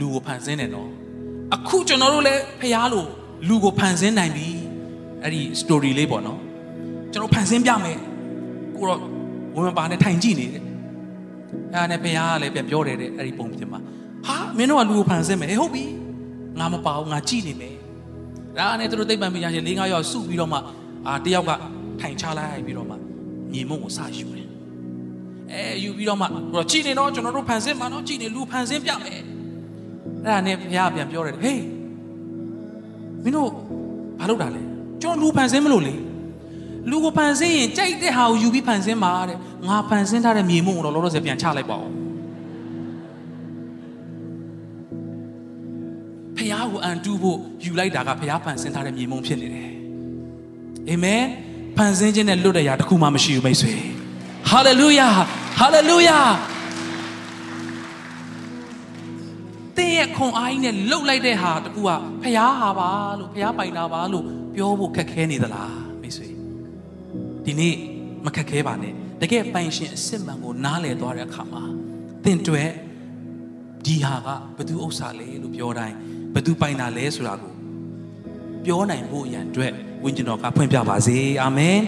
[0.00, 0.90] လူကိုဖန်ဆင်းတယ်နော်
[1.54, 3.06] အခုကျွန်တော်တို့လည်းဖះလို့
[3.48, 4.48] လူကိုဖန်ဆင်းနိုင်ပြီ
[5.22, 6.38] အဲ့ဒီ story လေးပေါ့နော်
[7.12, 7.98] ကျွန်တော်ဖန်ဆင်းပြမယ်
[8.76, 9.00] ကိုတော့
[9.54, 10.64] ဝင်ပါနဲ့ထိုင်ကြည့်နေတယ်
[11.72, 13.91] အဲ့ဒါနဲ့ဘုရားကလည်းပြန်ပြောတယ်တဲ့အဲ့ဒီပုံပြင်မှာဟာ
[14.58, 15.84] မင်းတို့ကလူကိုဖန်ဆင်းမယ်ဟေးဟုတ်ပြီ
[16.58, 17.74] ငါမပါဘူးငါကြည့်နေမယ်
[18.58, 20.58] ဒါနဲ့သူတို့သိပ္ပံပညာရှင်၄၅ယောက်စုပြီးတော့မှ
[21.08, 21.50] အာတယောက်က
[22.00, 22.94] ထိုင်ချလိုက်ပြီးတော့မှ
[23.52, 24.48] မြေမုံကိုစယူတယ်
[25.52, 29.24] အဲယူပြီးတော့မှတော့ကြည့်နေတော့ကျွန်တော်တို့ဖန်ဆင်းမှာတော့ကြည့်နေလူဖန်ဆင်းပြမယ်အဲ့
[30.26, 31.62] ဒါနဲ့ဘုရားပြန်ပြောတယ်ဟေး
[33.22, 33.50] မင်းတို့
[34.20, 34.62] ဘာလုပ်တာလဲ
[35.02, 35.94] ကျွန်တော်လူဖန်ဆင်းမလို့လေ
[36.90, 42.01] လူကိုဖန်ဆင်းရင်ကြိုက်တဲ့ဟာကိုယူပြီးဖန်ဆင်းပါတဲ့ငါဖန်ဆင်းထားတဲ့မြေမှုကိုတော့လောလောဆယ်ပြန်ချလိုက်ပါဦး
[46.42, 49.70] ဖះကိုအန်တူဖို့ယူလိုက်တာကဖះဖန်ဆင်းထားတဲ့မြေမှုဖြစ်နေတယ်
[50.88, 51.24] အာမင်
[51.76, 53.72] ဖန်ဆင်းခြင်းနဲ့လွတ်တဲ့ຢာတစ်ခုမှမရှိဘူးမိတ်ဆွေ
[54.50, 55.08] ဟာလေလုယာ
[55.58, 56.18] ဟာလေလုယာ
[59.76, 61.90] တင်းရဲ့ခွန်အားကြီးနဲ့လှုပ်လိုက်တဲ့ဟာတကူက
[62.22, 66.28] ဖះဟာပါလို့ဖះပိုင်တာပါလို့ပြောဖို့ခက်ခဲနေသလားမိတ်ဆွေ
[67.44, 67.74] ဒီနေ့
[68.24, 71.62] မခက်ခဲပါနဲ့တကယ်ပိုင်ရှင်အစစ်မှန်ကိုနားလည်သွားတဲ့အခါမှာ
[72.24, 72.68] သင်တွေ့
[73.86, 75.96] ဒီဟာကဘသူဥစ္စာလဲလို့ပြောတိုင်း
[76.34, 77.52] ဘသူပိုင်တာလဲဆိုတာကို
[78.64, 79.72] ပြောနိုင်ဖို့ရန်အတွက်
[80.04, 81.78] ဝိညာဉ်တော်ကဖွင့်ပြပါစေအာမင်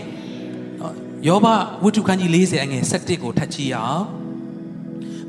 [1.27, 1.47] ယောဘ
[1.83, 4.05] ဝတ္ထုခန်းကြီး40အငယ်17ကိုထပ်ကြည့်ရအောင်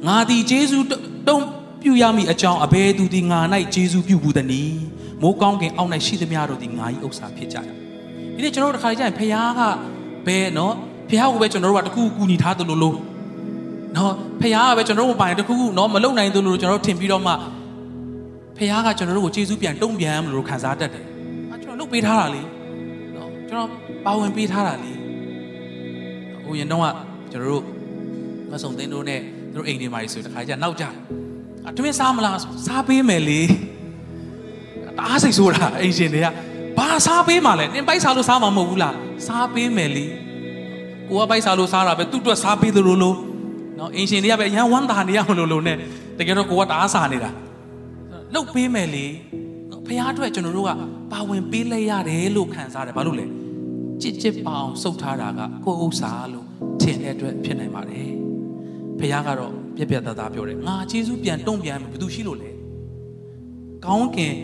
[0.07, 0.79] ငါသည်ဂျေဇု
[1.27, 1.45] တုံး
[1.81, 3.39] ပြုရမည်အကြောင်းအဘယ်သူသည်ငါ၌
[3.75, 4.79] ဂျေဇုပြုဘူးသနည်း
[5.21, 7.65] မိုးကောင်းကင်အောက်၌ရှိသမျှတို့သည်ငါ၏ဥစ္စာဖြစ်ကြတယ်
[8.35, 9.61] ဒီနေ့ကျွန်တော်တို့တစ်ခါကြရင်ဖခင်က
[10.27, 10.73] ဘယ်နော်
[11.09, 12.95] ဖះကိုပဲကျွန်တော်တို့ကတခုကူညီထားသလိုလို
[13.95, 17.33] နော်ဖះကပဲကျွန်တော်တို့မပိုင်တခုခုနော်မလုံနိုင်သလိုလိုကျွန်တော်တို့ထင်ပြီးတော့မှ
[18.57, 21.05] ဖះကကျွန်တော်တို့ကိုကျေးဇူးပြန်တုံ့ပြန်မလို့ခံစားတတ်တယ်
[21.51, 22.41] အဲကျွန်တော်လုပ်ပေးထားတာလေ
[23.15, 23.69] နော်ကျွန်တော်
[24.05, 24.93] ပါဝင်ပေးထားတာလေ
[26.43, 26.85] ဟိုရင်တော့က
[27.31, 27.63] ကျွန်တော်တို့
[28.51, 29.19] မဆုံသင်းတို့နဲ့
[29.55, 30.85] တို့အိမ်တွေမှာဆိုတခါကျနောက်ကြ
[31.67, 33.47] အတွင်းစားမလားစားပေးမယ်လေတ
[35.07, 36.27] အားစိတ်ဆိုးတာအိမ်ရှင်တွေက
[36.77, 38.93] ဘာစားပေးမှလဲနင်ပိုက်စားလို့စားမှာမဟုတ်ဘူးလား
[39.27, 40.05] စားပေးမယ်လေ
[41.09, 43.13] ကိုကပိုက်စားလို့စားတာပဲသူ့အတွက်စားပေးသလိုလို
[43.79, 45.73] နော်အင်ရှင်တွေကပဲရန်ဝမ်းသာနေရမလို့လို့ ਨੇ
[46.17, 47.31] တကယ်တော့ကိုကတအားစားနေတာ
[48.33, 49.05] လှုပ်ပေးမယ်လေ
[49.71, 50.71] နော်ဖះအတွက်ကျွန်တော်တို့က
[51.11, 53.25] ပါဝင်ပေးလိုက်ရတယ်လို့ခံစားတယ်ဘာလို့လဲ
[54.01, 56.45] ကြစ်ကြစ်ပအောင်စုပ်ထားတာကကိုယ်ဥစ္စာလို့
[56.81, 58.09] ထင်တဲ့အတွက်ဖြစ်နိုင်ပါတယ်
[58.99, 62.49] ဖះကတော့ပြက်ပြက်သားသားပြောတယ်ငါကျေးဇူးပြန်တုံ့ပြန်မယ်ဘယ်သူရှိလို့လဲ
[63.85, 64.35] ကောင်းကင်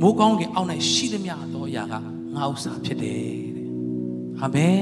[0.00, 1.94] မိုးကောင်းကင်အောက်၌ရှိသမျှသောအရာက
[2.36, 3.20] ငါဥစ္စာဖြစ်တယ်
[3.56, 3.68] တဲ့
[4.40, 4.78] အာမင်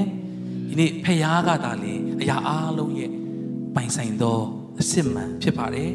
[0.67, 3.11] ဒီနေ့ဖခင်ကသာလေအရာအားလုံးရဲ့
[3.75, 4.39] ပိုင်ဆိုင်သော
[4.79, 5.91] အစစ်မှန်ဖြစ်ပါတယ်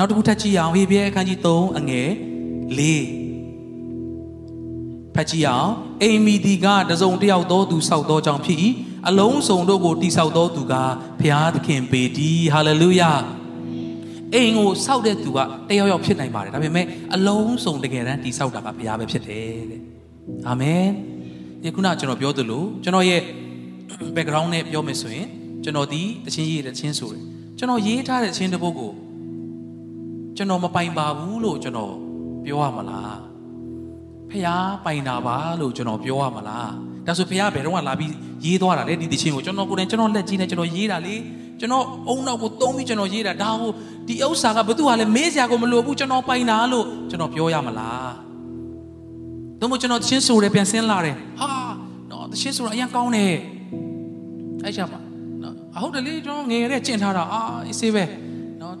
[0.00, 2.10] နောက်တစ်ခုထပ်ကြည့်အောင်ဟေဘရဲအခန်းကြီး3အငယ်
[2.78, 5.70] 4ဖတ်ကြည့်အောင်
[6.02, 8.58] အိမ်မီဒီကတစုံတယောက်သောသူဆောက်သောကြောင့်ဖြစ်၏
[9.08, 10.74] အလုံးစုံတို့ကိုတိဆောက်သောသူက
[11.20, 13.10] ဘုရားသခင်ပေတည်းဟာလေလုယာ
[14.34, 15.38] အိမ်ကိုစောက်တဲ့သူက
[15.68, 19.82] တယောက်ယောက်ဖြစ်နိုင်ပါတယ်ဒါပေမဲ့အလုံးစုံတကယ်တမ်းတိဆောက်တာကဘုရားပဲဖြစ်တယ်တဲ့
[20.48, 20.84] အာမင်
[21.62, 23.20] ဒီခုနကျွန်တော်ပြောသလိုကျွန်တော်ရဲ့
[24.16, 25.26] background နဲ့ပြောမယ်ဆိုရင်
[25.64, 27.22] ကျွန်တော်ဒီတခြင်းရေးတဲ့တခြင်းဆိုတယ်
[27.58, 28.92] ကျွန်တော်ရေးထားတဲ့တခြင်းတစ်ပုဒ်ကို
[30.40, 31.92] ကျွန်တော်မပိုင်ပါဘူးလို့ကျွန်တော်
[32.44, 33.18] ပြောရမလား
[34.30, 34.48] ဖះ
[34.84, 36.70] ပိုင်တာပါလို့ကျွန်တော်ပြောရမလား
[37.06, 38.12] ဒါဆိုဖခင်ကဘယ်တော့မှလာပြီး
[38.44, 41.14] ရေးသွားတာလေဒီတခြင်းကိုကျွန်တော်ကိုယ်တိုင်ကျွန်တော်လက်ကြီးနဲ့ကျွန်တော်ရေးတာလေ
[41.60, 43.70] ကျွန်တော်အုံနောက်ကိုသုံးပြီးကျွန်တော်ရေးတာဒါကို
[44.08, 48.10] ဒီဥစ္စာကဘသူကလည်းမေးစရာကိုမလိုဘူးကျွန်တော်ပိုင်တာလို့ကျွန်တော်ပြောရမလား
[49.60, 51.48] တို့မို့ကျွန်တော်တခြင်းဆိုတယ်ပြန်ဆင်းလာတယ်ဟာ
[52.10, 53.34] နော်တခြင်းဆိုတာအရင်ကောင်းတယ်
[54.64, 54.98] အဲ့ချက်ပါ
[55.42, 58.29] နော်အဟုတ်တယ်လေကျွန်တော်ငယ်ရတဲ့ကျင့်ထားတာအာအေးစေးပဲနော်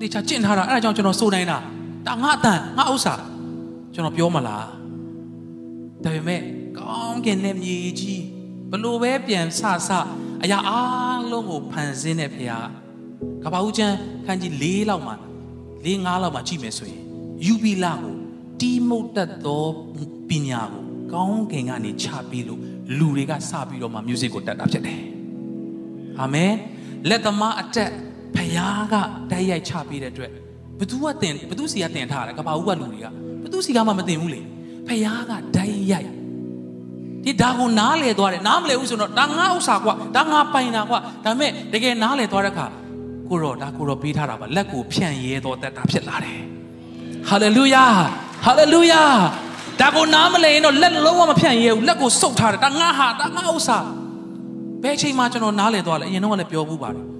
[0.00, 1.58] တေချာကျင့်ထားတာအဲ့ဒါကြောင့်ကျွန်တော်ဆိုနိုင်တာ
[2.06, 3.14] ဒါငါအတန်ငါဥစ္စာ
[3.94, 4.66] ကျွန်တော်ပြောမလား
[6.04, 6.40] ဒါပေမဲ့
[6.78, 8.22] ကောင်းကင်တဲ့မြေကြီး
[8.70, 9.90] ဘလို့ပဲပြန်ဆဆ
[10.42, 12.66] အရာအားလုံးကိုဖန်ဆင်းတဲ့ဖခင်
[13.42, 15.16] ကဘာဦးချမ်းခန်းကြီး၄လောက်မှာ
[15.84, 17.02] ၄၅လောက်မှာကြည့်မယ်ဆိုရင်
[17.46, 18.14] ယူဘီလာကို
[18.60, 19.64] တီးမုတ်တတ်သော
[20.28, 22.60] ပညာကိုကောင်းကင်ကနေချပြီးလို့
[22.98, 25.00] လူတွေကစပြီးတော့မှ music ကိုတက်တာဖြစ်တယ်
[26.20, 26.52] အာမင်
[27.08, 27.90] လက်သမားအတက်
[28.40, 28.94] ဖခင်က
[29.30, 30.30] တိုက်ရိုက်ချပြီးတဲ့အတွက်
[30.80, 33.06] ဘသူကတင်ဘသူစီကတင်ထားတယ်ကဘာဦးကလူတွေက
[33.44, 34.40] ဘသူစီကမှမတင်ဘူးလေ
[34.86, 36.10] ဖခင်ကတိုက်ရိုက်
[37.24, 42.66] ဒီဒါကိုနားလေသွားတယ်နားမလဲဘူးဆိုတော့ဒါငါဥစ္စာကွာဒါငါပိုင်တာကွာဒါပေမဲ့တကယ်နားလေသွားတဲ့အခါ
[43.28, 46.40] ကိုရောဒါကိုရောပေးထားတာပါလက်ကိုဖြန့်ရဲတော့တက်တာဖြစ်လာတယ်
[47.28, 47.84] ဟာလေလုယာ
[48.44, 49.02] ဟာလေလုယာ
[49.80, 53.78] ဒါကိုနားမလဲရင်တော့လက်လုံးဝမဖြန့်ရဲဘူးလက်ကိုစုပ်ထားတယ်ဒါငါဟာဒါငါဥစ္စာ
[54.82, 57.19] ဘယ်ချိန်မှကျွန်တော်နားလေသွားလဲအရင်တော့လည်းပြောဘူးပါတယ်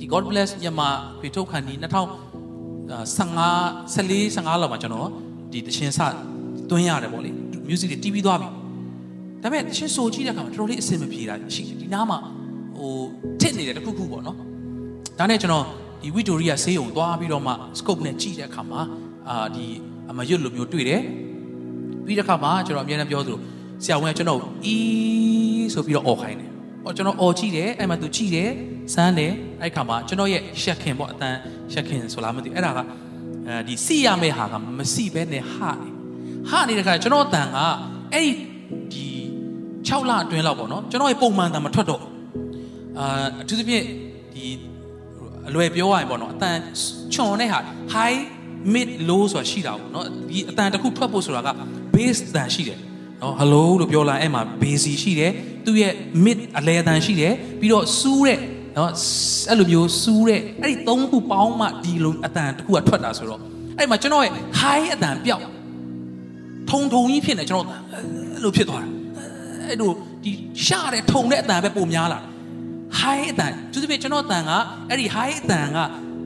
[0.00, 0.88] ဒီ God bless မြန်မာ
[1.20, 1.84] ဖေထုတ်ခန္ဒီ2015
[3.94, 5.08] 14 15လောက်မှာကျွန်တော်
[5.52, 6.00] ဒီတခြင်းစ
[6.70, 7.30] တွင်းရတယ်ပေါ့လေ
[7.68, 8.48] music တွေ TV သွားပြီ
[9.42, 12.18] ဒါပေမဲ့တချင်းဆိုကြည့်တဲ့အခါမှာတော်တော်လေးအဆင်မပြေတာရှိတယ်ဒီနားမှာ
[12.76, 12.92] ဟို
[13.40, 14.36] ထစ်နေတယ်တခုခုပေါ့နော်
[15.18, 15.64] ဒါနဲ့ကျွန်တော်
[16.02, 18.80] ဒီဝီတိုရီယာဆေးုံသွားပြီးတော့မှ scope နဲ့ကြည့်တဲ့အခါမှာ
[19.28, 19.64] အာဒီ
[20.10, 21.02] အမရွတ်လိုမျိုးတွေ့တယ်
[22.04, 23.38] ပြီးတဲ့အခါမှာကျွန်တော်အမြဲတမ်းပြောသလို
[23.84, 26.50] ဆရာဝန်ကကျွန်တော်အီးဆိုပြီးတော့អော်ခိုင်းတယ်။
[26.84, 28.50] အော်ကျွန်တော်អော်ကြည့်တယ်အဲ့မှာသူကြည့်တယ်
[28.94, 29.32] စမ်းတယ်
[29.62, 31.36] အဲ့ခါမှာကျွန်တော်ရဲ့ရှက်ခင်ပေါ့အတန်
[31.72, 32.78] ရှက်ခင်ဆိုလားမသိဘူးအဲ့ဒါက
[33.46, 35.90] အဲဒီစီရမယ့်ဟာကမစီပဲနဲ့ဟာနေ
[36.50, 37.58] ဟာနေတဲ့ခါကျွန်တော်အတန်က
[38.12, 38.32] အဲ့ဒီ
[38.92, 39.06] ဒီ
[39.88, 42.02] 6လအတွင်းလောက်ပေါ့နော်ကျွန်တော်ရဲ့ပုံမှန်တန်မထွက်တော့
[42.98, 43.84] အာအထူးသဖြင့်
[44.34, 44.44] ဒီ
[45.48, 46.56] အလွယ်ပြောရရင်ပေါ့နော်အတန်
[47.14, 47.58] ချွန်တဲ့ဟာ
[47.94, 48.18] high
[48.74, 51.48] mid low ဆိုတာရှိတာပေါ့နော်ဒီအတန်တစ်ခုထွက်ဖို့ဆိုတာက
[51.94, 52.78] base တန်ရှိတယ်
[53.22, 55.32] နော် hello လို့ပြောလာအဲ့မှာ base ရှိတယ်
[55.66, 55.92] သူ့ရဲ့
[56.24, 58.38] mid အလဲအတန်ရှိတယ်ပြီးတော့စူးတဲ့
[58.76, 58.90] နော်
[59.50, 63.40] အဲ့လိုမျိုးစူးတဲ့အဲ့ဒီသုံးခုပေါင်းမှဒီလိုအတန်တစ်ခုကထွက်တာဆိုတော့
[63.78, 65.44] အဲ့မှာကျွန်တော်ရဲ့ high အတန်ပြောက်
[66.70, 68.88] ထုံထုံကြီးဖြစ်နေကျွန်တော်အဲ့လိုဖြစ်သွားတာ
[69.68, 69.90] အဲ့လို
[70.24, 70.32] ဒီ
[70.66, 72.20] ရှာတဲ့ထုံတဲ့အတန်ပဲပုံများလာ
[73.00, 74.50] high အတန်သူတို့ပြကျွန်တော်အတန်က
[74.88, 75.78] အဲ့ဒီ high အတန်က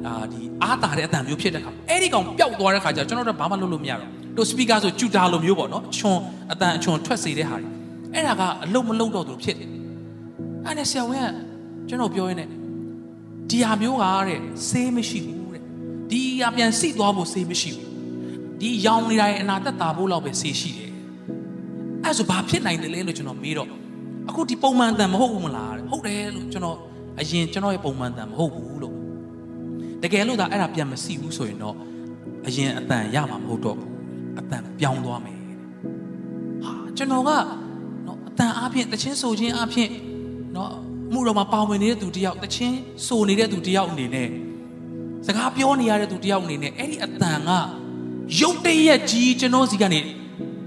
[0.07, 6.19] အာဒီအားတာတဲ့အတန်မျိုးဖြစ်တဲ့ခါအဲ့ဒီကောင်ပျောက်သွားတဲ့ခါကျကျွန်တော်တို့ဘာမှလုပ်လို့မရတော့ တို့ speaker ဆိုကျူတာလိုမျိုးပေါ့နော်အချွန်
[6.53, 7.71] အတန်အချွန်ထွက်စေတဲ့ဟာတွေ
[8.15, 9.71] အဲ့ဒါကအလုံးမလုံးတော့သူဖြစ်တယ်
[10.65, 11.35] အဲ့နဲ့ဆရာဝန်က
[11.89, 12.49] ကျွန်တော်ပြောရင်းနဲ့
[13.51, 15.63] ဒီဟာမျိုးကတဲ့ဆေးမရှိဘူးတဲ့
[16.11, 17.89] ဒီဟာပြန်စိသွားဖို့ဆေးမရှိဘူး
[18.61, 20.91] ဒီရောင်နေတာရဲ့အနာသက်သာဖို့လောက်ပဲဆေးရှိတယ်
[22.05, 23.69] အဲ့ဆိုဘာဖြစ်နိုင်တယ်လဲလို့ကျွန်တော်မေးတော့
[24.29, 26.79] အခုဒီပုံမှန်တန်မဟုတ်ဘူးမလားတဲ့ဟုတ်တယ်လို့ကျွန်တော်
[27.21, 28.95] အရင်ကျွန်တော်ရဲ့ပုံမှန်တန်မဟုတ်ဘူးလို့
[30.03, 31.77] တကယ်လို့ဒါအဲ့ဒါပြန်မစီဘူးဆိုရင်တော့
[32.47, 33.94] အရင်အတန်ရမှာမဟုတ်တော့ဘူး
[34.39, 35.41] အတန်ပြောင်းသွားမယ်
[36.65, 37.31] ဟာကျွန်တော်က
[38.07, 39.91] နော်အတန်အပြင်တချင်းဆိုချင်းအပြင်
[40.57, 40.71] နော်
[41.13, 44.29] မှုတော်မှာပါဝင်နေတဲ့သူတယောက်တချင်းဆိုနေတဲ့သူတယောက်အနေနဲ့
[45.27, 47.51] စကားပြောနေရတဲ့သူတယောက်အနေနဲ့အဲ့ဒီအတန်က
[48.41, 50.01] ရုတ်တရက်ကြီးကျွန်တော်စီကနေ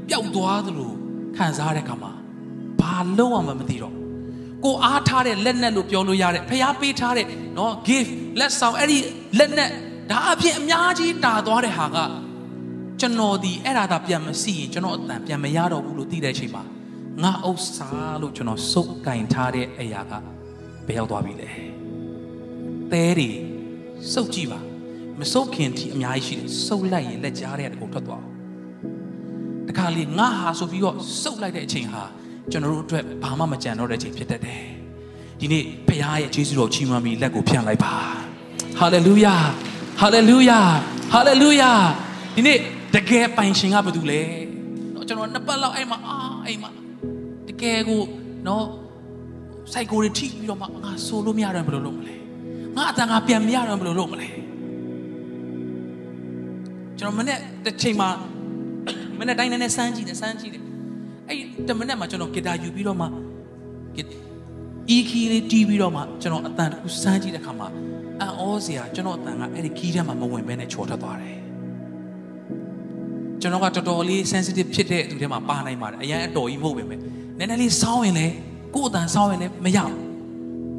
[0.10, 0.92] ပျောက်သွားသလို
[1.38, 2.12] ခံစားရတဲ့ခါမှာ
[2.82, 3.94] ဘာလို့အောင်မသိတော့
[4.66, 7.26] ကိုအားထားတဲ့လက်နဲ့လို့ပြောလို့ရတဲ့ဖျားပေးထားတဲ့
[7.58, 8.98] နော် gift လက်ဆောင်အဲ့ဒီ
[9.40, 9.70] လက်နဲ့
[10.12, 11.98] ဒါအပြင်အများကြီးတာသွားတဲ့ဟာက
[13.00, 16.64] ကျွန်တော်ဒီအဲ့ဒါသာပြန်မစီရင်ကျွန်တော်အတန်ပြန်မရတော့ဘူးလို့သိတဲ့အချိန်မှာ
[17.24, 17.90] ငါဥစ္စာ
[18.22, 20.14] လို့ကျွန်တော်စုပ်ကင်ထားတဲ့အရာက
[20.88, 21.50] ဘယ်ရောက်သွားပြီလဲ
[22.92, 23.30] သဲတွေ
[24.14, 24.60] စုပ်ကြည့်ပါ
[25.20, 28.36] မစုပ်ခင်တီအများကြီးရှိတယ်စုပ်လိုက်ရင်လက်ကြားတဲ့တကူထွက်သွားအောင်
[29.68, 32.04] တခါလေငါဟာဆိုပြီးတော့စုပ်လိုက်တဲ့အချိန်ဟာ
[32.52, 34.64] ကျွန်တော်တို့အတွက်ဘာမှမကြံတော့တဲ့အချိန်ဖြစ်တတ်တယ်
[35.40, 37.94] ဒီနေ့ဖခင်ရဲ့ယေရှုတော်ချီးမွမ်းပြီးလက်ကိုဖြန့်လိုက်ပါ
[38.80, 39.36] ဟာလေလုယာ
[40.00, 40.60] ဟာလေလုယာ
[41.14, 41.72] ဟာလေလုယာ
[42.36, 42.60] ဒီနေ့
[42.96, 44.22] တကယ်ပိုင်ရှင်ကဘာတူလဲ
[44.96, 46.70] နော်ကျွန်တော်နှစ်ပတ်လောက်အဲ့မှာအာအဲ့မှာ
[47.48, 48.02] တကယ်ကို
[48.48, 48.66] နော်
[49.74, 52.16] စိုက်ကိုတွေထိပြီးတော့မှငါဆိုလို့မရတော့ဘယ်လိုလုပ်မလဲ
[52.78, 54.30] ငါအတန်ငါပြန်မရတော့ဘယ်လိုလုပ်မလဲ
[57.00, 58.10] ကျွန်တော်မနေ့တစ်ချိန်မှာ
[59.20, 60.64] မနေ့တိုင်းနည်းနည်းစမ်းကြည့်တယ်စမ်းကြည့်တယ်
[61.28, 63.08] အဲ့တမနေ့မှာကျွန်တော်ဂီတာယူပြီးတော့မှ
[64.90, 67.68] အီကီလေးတီးပြီးတော့မှကျွန်တော်အတန်တစ်ခုစမ်းကြည့်တဲ့ခါမှာ
[68.22, 71.38] အံ့ဩစရာကျွန်တော်အတန်ကအဲ့ဒီခီးထဲမှာမဝင်ဘဲနဲ့ချော်ထွက်သွားတယ်
[73.42, 78.34] ကျွန်တော်ကတော်တော်လေး sensitive ဖြစ်တဲ့သူတွေမှာပါနိုင်ပါတယ်အရင်အတော်ကြီးမဟုတ်ပဲမဲ့နည်းနည်းလေးစောင်းရင်လည်း
[78.76, 79.96] ကိုယ်အတန်စောင်းရင်လည်းမရဘူး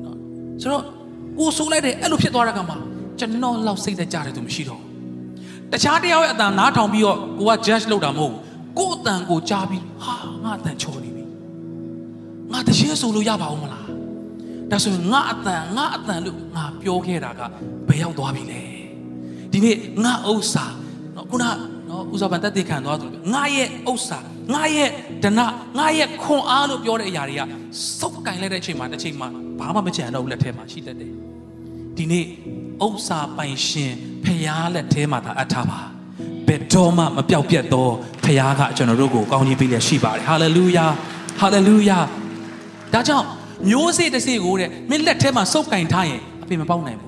[0.05, 0.17] နော်
[0.61, 0.85] ဆိုတော့
[1.39, 2.77] ကိုယ်ဆိုးလိုက်တယ်အဲ့လိုဖြစ်သွားတဲ့ကမှာ
[3.19, 4.83] ကျွန်တော်လောက်စိတ်သက်ကြတယ်သူမရှိတော့
[5.73, 8.41] တခြားတယောက်ရဲ့အတန်နားထောင်ပြီးတော့ကိုက judge လုပ်တာမဟုတ်ဘူး
[8.79, 11.25] ကိုယ်အတန်ကိုကြားပြီးဟာငါအတန်ချော်နေပြီ
[12.53, 13.87] ငါတရှင်းဆိုလို့ရပါဦးမလား
[14.71, 17.41] ဒါဆိုရင်ငါအတန်ငါအတန်လို့ငါပြောခဲ့တာက
[17.89, 18.63] ဘယ်ရောက်သွားပြီလဲ
[19.53, 20.65] ဒီနေ့ငါဥစ္စာ
[21.17, 21.53] နော်ခုနက
[21.91, 24.19] နော်ဥစ္စာဗန်တက်တည်ခံသွားသူငါရဲ့ဥစ္စာ
[24.55, 24.91] ငါရဲ့
[25.25, 25.41] ဒဏ
[25.79, 27.43] ငါရဲ့ခွန်အားလို့ပြောတဲ့အရာတွေက
[28.01, 31.13] စုပ်ကင်လိုက်တဲ့အချိန်မှာတစ်ချိန်မှာဘာမှမကြံတော့ဘူးလက်ထဲမှာရှိတတ်တယ်
[31.97, 32.25] ဒီနေ့
[32.87, 33.93] ဥစ္စာပိုင်ရှင်
[34.25, 35.81] ဖရားလက်ထဲမှာသာအပ်ထားပါ
[36.49, 37.89] ဘယ်တော့မှမပြောက်ပြတ်သော
[38.25, 40.87] ဖရားကကျွန်တော်တို့ကိုကောင်းကြီးပေးလျက်ရှိပါတယ်ဟာလေလုယာ
[41.41, 41.99] ဟာလေလုယာ
[42.95, 43.27] ဒါကြောင့်
[43.71, 47.08] မျိုးစေ့တစ်စေ့ကိုတဲ့မင်းလက်ထဲမှာစုပ်ကင်ထားရင်အပင်မပေါက်နိုင်ဘူး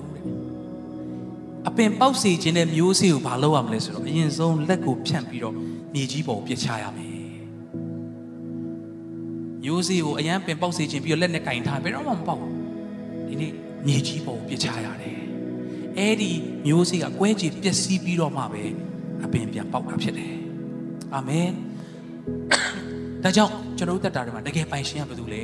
[1.67, 5.55] အပင်ပေါက်စေခြင်းတဲ့မျိုးစေ့ကိုဘာလုပ်ရမလဲဆိုတော့အရင်ဆုံးလက်ကိုဖြန့်ပြီးတော့
[5.93, 7.11] မြေကြီးပေါ်ပြစ်ချရမယ်
[9.63, 12.53] မျိုးစေ့ကိုအရန်ပင်ပေါက်စေခြင်းပြီးတော့လက်နဲ့ကင်ထားဘယ်တော့မှမပေါက်ဘူး
[13.27, 13.53] ဒီနေ့
[13.87, 15.17] မြေကြီးပေါ်ပြစ်ချရတယ်
[15.97, 16.31] အဲ့ဒီ
[16.65, 18.63] မျိုးစေ့ကကွဲကြည့်ပျက်စီးပြီးတော့မှပဲ
[19.23, 20.33] အပင်ပြန်ပေါက်တာဖြစ်တယ်
[21.13, 21.49] အာမင်
[23.23, 25.43] ဒါကြောင့်ကျွန်တော်တို့တက်တာတွေမှာတကယ်ပိုင်ရှင်ကဘာလို့လဲ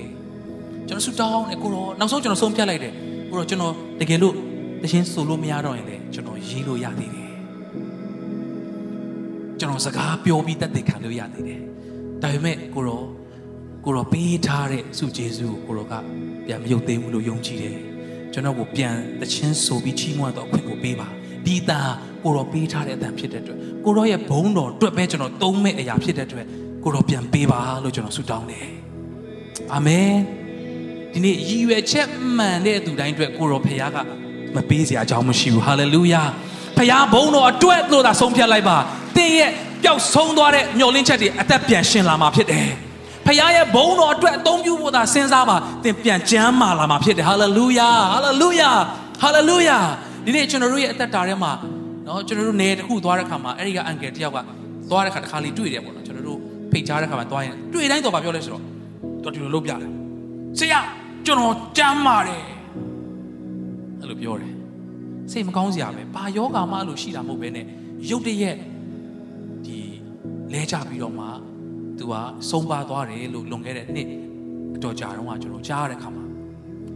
[0.88, 2.93] ကျွန်တော်ဆူတောင်းတယ်ကိုတော့နောက်ဆုံးကျွန်တော်ဆုံးဖြတ်လိုက်တယ်
[3.30, 4.36] ကိုတော့ကျွန်တော်တကယ်လို့
[4.81, 7.31] တခြင်းဆိုလို့မရတော့ရင်လေကျွန်တော်ရေးလို့ရသေးတယ်
[9.59, 11.61] ကျွန်တော်စကားပြောပြီးတက်တဲ့ခံလို့ရသေးတယ်
[12.21, 13.05] ဒါပေမဲ့ကိုတော့
[13.85, 15.93] ကိုတော့ပေးထားတဲ့စုကျေးဇူးကိုကိုတော့က
[16.45, 17.77] ပြန်မရုပ်သိမ်းဘူးလို့ယုံကြည်တယ်
[18.33, 21.07] ကျွန်တော်ကိုပြန်တခြင်းဆိုပြီးချီးမွမ်းတော့အခွင့်ကိုပေးပါ
[21.45, 21.89] ဒီတန်
[22.23, 26.45] ကိုတော့ပေးထားတဲ့အတန်ဖြစ်တဲ့အတွက်ကိုတော့ရဲ့ဘုန်းတော်အတွက်ပဲကျွန်တော်သုံးမဲ့အရာဖြစ်တဲ့အတွက်
[26.83, 28.67] ကိုတော့ပြန်ပေးပါလို့ကျွန်တော်ဆုတောင်းတယ်
[29.73, 30.13] အာမင်
[31.13, 33.97] ဒီနေ့ရည်ရွယ်ချက်မှန်တဲ့သူတိုင်းအတွက်ကိုရောဖခင်က
[34.57, 36.23] မပေးစရာအကြောင်းမရှိဘူးဟာလေလုယာ
[36.77, 38.77] ဖခင်ဘုန်းတော်အတွက်လို့သာဆုံးဖြတ်လိုက်ပါ
[39.17, 39.51] တင်းရဲ့
[39.83, 42.67] ပျောက်ဆုံးသွားတဲ့မျောလင်းချက်တွေအသက်ပြန်ရှင်လာမှာဖြစ်တယ်
[43.25, 48.69] ဖခင်ရဲ့ဘုန်းတော်အတွက်အသုံးပြုဖို့သာစဉ်းစားပါသင်ပြန်ကျမ်းမာလာမှာဖြစ်တယ်ဟာလေလုယာဟာလေလုယာ
[49.21, 49.77] ဟာလေလုယာ
[50.25, 51.51] ဒီနေ့ကျွန်တော်တို့ရဲ့အသက်တာထဲမှာ
[52.07, 54.37] နော်ကျွန်တော်တို့နေတစ်ခုသွားတဲ့ခါမှာအဲ့ဒီကအန်ကယ်တယောက်က
[54.89, 56.39] သွားတဲ့ခါတစ်ခါလေးတွေ့တယ်ပေါ့နော်ကျွန်တော်တို့
[56.71, 58.63] ဖိတ်ကြားတဲ့ခါမှာသွားရင်တွေ့တိုင်းတော့ဗာပြောလဲဆိုတော့
[59.23, 59.89] တော်ဒီလိုလုပ်ပြတယ်
[60.59, 60.79] ဆရာ
[61.25, 62.43] ကျွန်တော်ကြမ်းပါတယ်
[64.01, 64.53] အဲ့လိုပြောတယ်
[65.31, 67.65] စိတ်မကောင်းစရာပဲဘာယောဂါမှလို့ရှိတာမဟုတ်ပဲနဲ့
[68.10, 68.57] ရုတ်တရက်
[69.65, 69.77] ဒီ
[70.53, 71.25] လဲကြပြီးတော့မှ
[71.97, 72.13] သူက
[72.49, 74.07] ဆုံးပါသွားတယ်လို့လွန်ခဲ့တဲ့နှစ်
[74.75, 76.23] အတော်ကြာတော့ကကျွန်တော်ကြားရတဲ့ခါမှာ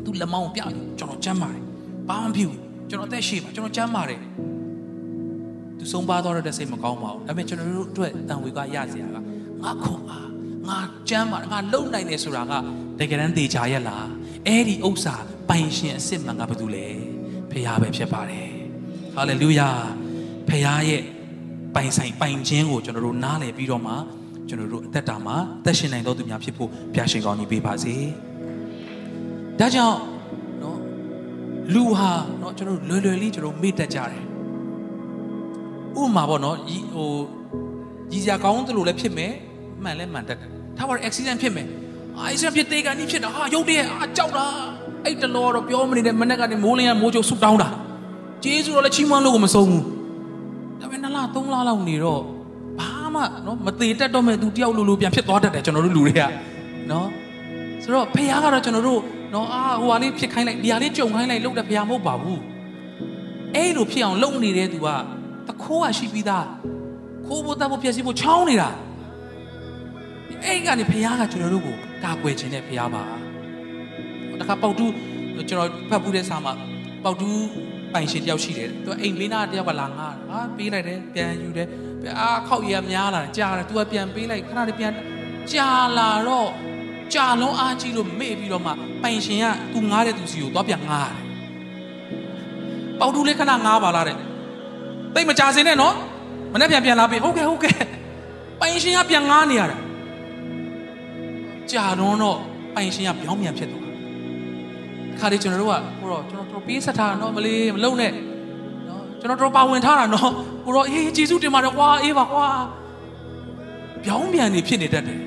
[0.06, 1.64] သူလက်မောင်းပြတယ်ကျွန်တော်ကြမ်းပါတယ်
[2.10, 2.60] ဘာမှမဖြစ်ဘူး
[2.90, 4.20] ကျွန်တော်အသက်ရှည်ပါကျွန်တော်ကြမ်းပါတယ်
[5.78, 9.18] သူဆုံးပါသွားတဲ့စိတ်မကောင်းပါဘူးဒါပေမဲ့ကျွန်တော်တို့အတွက်တန်ဝေကရစရာက
[9.64, 10.30] ငါခွန်အား
[10.68, 12.54] ငါကြမ်းပါငါလုံနိုင်တယ်ဆိုတာက
[13.00, 14.08] တကယ်တမ်းသေချာရက်လား
[14.48, 15.16] အဲ့ဒီဥစ္စာ
[15.52, 16.86] ပိုင်ရှင်အစ်စ်မှန်ကဘာတူလဲ
[17.52, 18.50] ဖခင်ပဲဖြစ်ပါတယ်
[19.16, 19.70] ဟာလေလုယာ
[20.48, 21.02] ဖခင်ရဲ့
[21.76, 23.94] ပိုင်ဆိုင်ပိုင်ခြင်းကိုကျွန်တော်တို့နားလည်ပြီးတော့မှ
[24.48, 25.36] ကျွန်တော်တို့အသက်တာမှာ
[25.66, 27.96] သက်ရှင်နိုင်တော်သူများဖြစ်ဖို့ဘုရားရှင်ကောင်းကြီးပေးပါစေ
[29.60, 29.98] ဒါကြောင့်
[30.62, 30.78] နော်
[31.74, 32.12] လူဟာ
[32.42, 34.22] နော်ကျွန်တော်တို့လွယ်လွယ်လေးကျွန်တော်မေ့တတ်ကြတယ်
[36.02, 36.58] ဥပမာပေါ့နော်
[36.94, 37.10] ဟို
[38.12, 39.34] ရည်စရာကောင်းသလိုလည်းဖြစ်မယ်
[39.84, 41.68] မှန်လည်းမှန်တတ်တယ်ဒါပါ accident ဖြစ်မယ်
[42.18, 44.48] အာ accident ဖြစ်သေးကန်ကြီးဖြစ်တာဟာရုပ်တရက်အာကြောက်တာ
[45.06, 47.70] အဲ့တလောတော့ပြောမနေတဲ့မနေ့ကနေမိုးလင်းကမိုးချုပ်ဆူတောင်းတာ
[48.44, 49.84] ကျေးဇူးတော်လည်းချီးမွမ်းလို့ကိုမဆုံးဘူး
[50.80, 52.22] ဒါပေမဲ့နှစ်လသုံးလလောက်နေတော့
[52.80, 56.22] ဘာမှနော်မသေးတတ်တော့မဲ့သူတယောက်လိုလိုပြန်ဖြစ်သွားတတ်တယ်ကျွန်တော်တို့လူတွေက
[56.92, 57.08] နော်
[57.84, 59.02] ဆိုတော့ဖခင်ကတော့ကျွန်တော်တို့
[59.34, 62.42] နော်အာဟိုဟာလေးဖြစ်ခိုင်းလိုက်ဒီဟာလေးကြုံခိုင်းလိုက်လုပ်တဲ့ဖခင်မဟုတ်ပါဘူး
[63.56, 64.88] အဲ့လိုဖြစ်အောင်လုပ်နေတဲ့သူက
[65.48, 66.48] တခိုးကရှိပြီးသား
[67.26, 68.70] ခိုးဖို့တတ်ဖို့ပြည့်စည်ဖို့ချောင်းနေတာ
[70.46, 73.04] အဲ့ကနေဖခင်ကကျွန်တော်တို့ကိုကာကွယ်ခြင်းနဲ့ဖခင်ပါ
[74.42, 74.92] တခါပေါက်တူး
[75.50, 76.54] ကျွန်တော်ဖတ်ဘူးတဲ့စာမှာ
[77.04, 77.46] ပေါက်တူး
[77.94, 81.68] ပိုင်ရှင်တယောက်ရှိတယ်သူအိမ်လေးနာတယောက်ကလာငားဟာပေးလိုက်တယ်ပြန်ယူတယ်
[82.20, 84.94] အာခောက်ရများလာတယ်ကြားတယ်သူကပြန်ပေးလိုက်ခဏလေးပြန်
[85.54, 86.50] ကြာလာတော့
[87.14, 88.72] ကြာလုံးအားကြီးလို့မေ့ပြီးတော့မှ
[89.04, 91.16] ပိုင်ရှင်ကသူငားတဲ့သူစီကိုသွားပြန်ငားတယ်
[93.00, 94.18] ပေါက်တူးလေးခဏငားပါလားတဲ့
[95.16, 95.96] တိတ်မကြစင်နဲ့နော်
[96.54, 97.76] မနေ့ပြန်ပြန်လာပြီဟုတ်ကဲ့ဟုတ်ကဲ့
[98.60, 99.78] ပိုင်ရှင်ကပြန်ငားနေရတာ
[101.72, 102.38] ကြာတော့တော့
[102.76, 103.91] ပိုင်ရှင်ကပြောင်းပြန်ဖြစ်သွား
[105.22, 108.12] ခါလေးကျွန်တော်တို့ကကိုတော့ကျွန်တော်တို့ပေးဆက်ထားတာနော်မလေးမလုံနဲ့
[108.88, 110.32] နော်ကျွန်တော်တို့ပါဝင်ထားတာနော်
[110.66, 112.48] ကိုတော့အေးဂျေစုတင်ပါတယ်ကွာအေးပါကွာ
[114.04, 115.20] ပြောင်းပြန်နေဖြစ်နေတတ်တယ်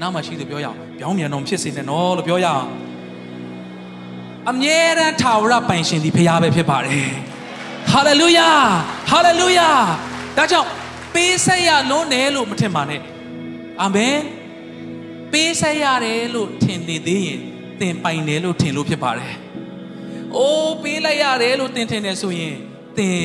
[0.00, 2.66] နောက်မှရှိသူပြောရအောင်ပြောင်းပြန်တော့ဖြစ်စေနဲ့နော်လို့ပြောရအောင်
[4.50, 7.08] အမြဲတမ်းထာဝရပိုင်ရှင်ဒီဖရားပဲဖြစ်ပါတယ်
[7.92, 8.50] ဟာလေလုယာ
[9.10, 9.68] ဟာလေလုယာ
[10.36, 10.68] ဒါကြောင့်
[11.14, 13.00] ပေးဆက်ရလွန်းတယ်လို့မထင်ပါနဲ့
[13.82, 14.16] အာမင်
[15.32, 17.40] ပေးဆက်ရတယ်လို့ထင်နေသေးရင်
[17.80, 19.32] သင်ပိုင်တယ်လို့ထင်လို့ဖြစ်ပါတယ်။
[20.36, 22.54] အိုးပေးလိုက်ရတယ်လို့သင်ထင်တယ်ဆိုရင်
[22.98, 23.18] သင်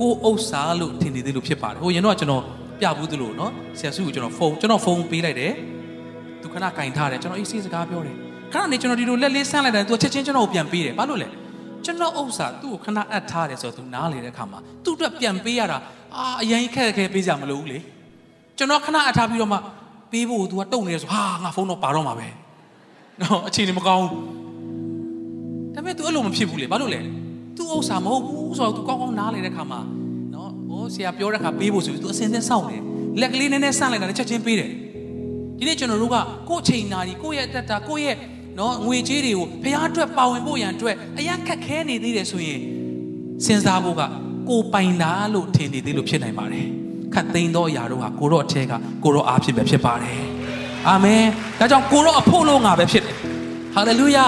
[0.00, 2.42] ကိုဥစ္စာလို့ထင်နေသေးလို့ဖြစ်ပါတယ်။ဟိုရင်တော့ကျွန်တော်
[2.80, 5.52] ပြဘူးသလိုနော်ဆရာစုကိုကျွန်တော်ဖုန်းကျွန်တော်ဖုန်းပေးလိုက်တယ်။
[6.42, 8.14] သူခဏကင်ထားတယ်ကျွန်တော်အေးဆေးစကားပြောတယ်။
[8.52, 11.28] ခဏနေကျွန်တော်ဒီလိုလက်လေးဆန်းလိုက်တယ်သူချက်ချင်းကျွန်တော်ကိုပြန်ပေးတယ်။ဘာလို့လဲ။
[11.84, 15.78] ကျွန်တော်ဥစ္စာသူ့ကိုခဏအပ်ထားတယ်ဆိုတော့သူနားလေတဲ့အခါမှာသူ့အတွက်ပြန်ပေးရတာ
[16.16, 17.78] အာအရင်ခက်ခဲပေးကြမလို့ဘူးလေ။
[18.58, 19.58] ကျွန်တော်ခဏအပ်ထားပြီးတော့မှ
[20.12, 22.28] ပေးဖို့ तू ကတုံနေတယ်ဆိုဟာငါဖုန်းတော့ပါတော့မှာပဲ။
[23.21, 24.23] နော်အခြေအနေမကောင်းဘူး
[25.75, 26.99] ဒါပေမဲ့ तू အဲ့လိုမဖြစ်ဘူးလေဘာလို့လဲ
[27.57, 29.79] तू ဥစ္စာမဟုတ်ဘူးဆိုတော့ तू ကောင်းကောင်းနားလေတဲ့ခါမှာ
[30.33, 32.81] နော်ဟိုဆရာပြောတဲ့ခါပေးဖို့ဆိုပြီး तू အစင်သက်စောင့်တယ်
[33.21, 34.71] လက်ကလေးနည်းနည်းဆန့်လိုက်တာနဲ့ချက်ချင်းပေးတယ်
[35.59, 36.17] ဒီနေ့ကျွန်တော်တို့က
[36.49, 38.15] ကိုယ့်အချိန်နာဒီကိုယ့်ရဲ့အသက်တာကိုယ့်ရဲ့
[38.59, 42.59] နော်ငွေကြေးတွေကိုဖရားအတွက်ပါဝင်ဖို့ရန်အတွက်အရင်ခက်ခဲနေသေးတယ်ဆိုရင်
[43.45, 44.01] စဉ်းစားဖို့က
[44.49, 46.67] ကိုပိုင်တာလို့ထင်နေသေးလို့ဖြစ်နိုင်ပါတယ်
[47.13, 50.19] ခတ်သိမ်းသောအရာတို့ဟာကိုရော့အထက်ကကိုရော့အားဖြစ်ပဲဖြစ်ပါတယ်
[50.88, 51.22] အာမင်
[51.58, 53.16] ဒါကြောင့်ကိုရော့အဖို့လို့ငါပဲဖြစ်တယ်
[53.74, 54.26] ဟာလေလုယာ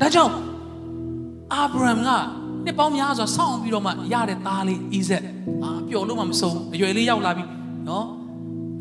[0.00, 0.32] ဒါကြောင့်
[1.52, 2.08] အာဗြဟံက
[2.64, 5.24] နှစ်ပေါင်းများစွာစောင့်ပြီးတော့မှရတဲ့သားလေးဣဇက်
[5.64, 7.44] အာပျော်လို့မှမဆုံးအရွယ်လေးရောက်လာပြီ
[7.88, 8.06] နော်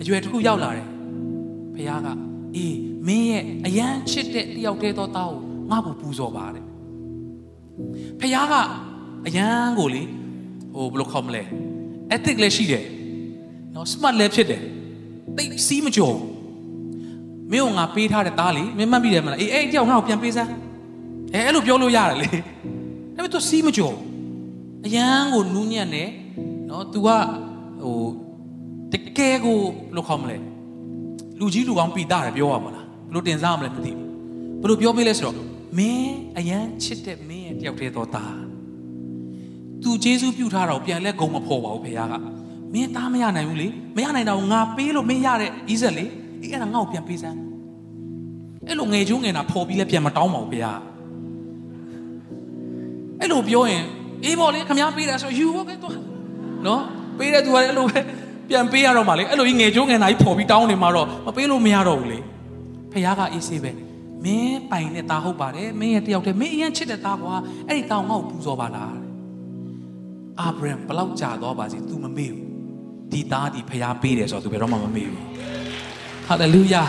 [0.02, 0.88] အရွယ်တစ်ခုရောက်လာတယ်
[1.76, 2.08] ဖခင်က
[2.56, 5.40] အေးမင်းရဲ့အရန်ချစ်တဲ့တယောက်တည်းသောသားကို
[5.72, 6.64] ငါ့ကိုပူဇော်ပါတဲ့
[8.20, 8.56] ဖခင်က
[9.28, 10.02] အရန်ကိုလေ
[10.74, 11.44] ဟိုဘယ်လိုခေါ်မလဲ
[12.16, 12.86] ethic လည်းရှိတယ်
[13.76, 14.62] နော် smart လည်းဖြစ်တယ်
[15.38, 16.18] တိတ်စီးမကြော်
[17.52, 20.50] မင်းကငါပေးထားတဲ့သားလေမင်းမှတ်မိတယ်မလားအေးအဲ့တယောက်ငါ့ကိုပြန်ပေးစမ်း
[21.34, 22.28] အဲအဲ့လိုပြောလို့ရတယ်လေ
[23.16, 23.96] ဒါပေမဲ့ तू စီးမကြော်
[24.86, 26.10] အရန်ကိုနူးညံ့တယ်
[26.70, 27.10] နော် तू က
[27.82, 27.98] ဟို
[28.92, 30.38] တကယ်ကိုဘယ်လိုခေါ်မလဲ
[31.40, 34.08] လူကြီးလူကောင်းပိတာတယ်ပြောရမလားဘယ်လိုတင်စားမလဲမသိဘူး
[34.62, 38.38] ဘယ်လိုပြောပေးလဲဆိုတော့မင်းအရန်ချစ်တဲ့မင်းရဲ့တယောက်တည်းသောသား
[39.84, 42.14] သူဂျေဇုပြုထားတာကိုပြန်လဲဂုံမဖော်ပါဘူးဖေယားက
[42.74, 46.06] မင်းသားမရနိုင်ဘူးလေမရနိုင်တော့ငါပေးလို့မင်းရတဲ့ဣဇက်လေ
[46.42, 47.38] အေးအဲ့ဒါငါ့ကိုပြန်ပေးစမ်း
[48.68, 50.80] အဲ့လိုငယ်ချိုးငယ်တာဖော်ပြီးလဲပြန်မတောင်းပါဘူးဖေယား
[53.20, 53.84] အဲ့လိုပြောရင်
[54.24, 55.94] အေးပေါ့လေခမားပေးတာဆိုယူဟုတ်ကဲ့တော့
[56.68, 56.82] နော်
[57.18, 58.00] ပေးတဲ့သူကလည်းအဲ့လိုပဲ
[58.50, 62.20] ပြန်ပေးရတော့မှလေအဲ့လိုကြီးငယ်ချိုးငယ်တာကြီးဖော်ပြီးတောင်းနေမှာတော့မပေးလို့မရတော့ဘူးလေ
[62.92, 63.72] ဖေယားကအေးဆေးပဲ
[64.24, 67.36] မင်းပိုင်တဲ့သားဟုတ်ပါတယ်မင်းရဲ့တယောက်တည်းမင်းအရင်ချစ်တဲ့သားကွာ
[67.68, 68.96] အဲ့ဒီသားငါ့ကိုပူဇော်ပါလား
[70.40, 72.48] အာဗြဟံဘလောက်ကြာတော့ပါစီ तू မမေ့ဘူး
[73.12, 75.26] ဒီသားဒီဖျားပေးတယ်ဆိုတော့ तू ဘယ်တော့မှမမေ့ဘူး
[76.30, 76.84] ဟာလေလုယာ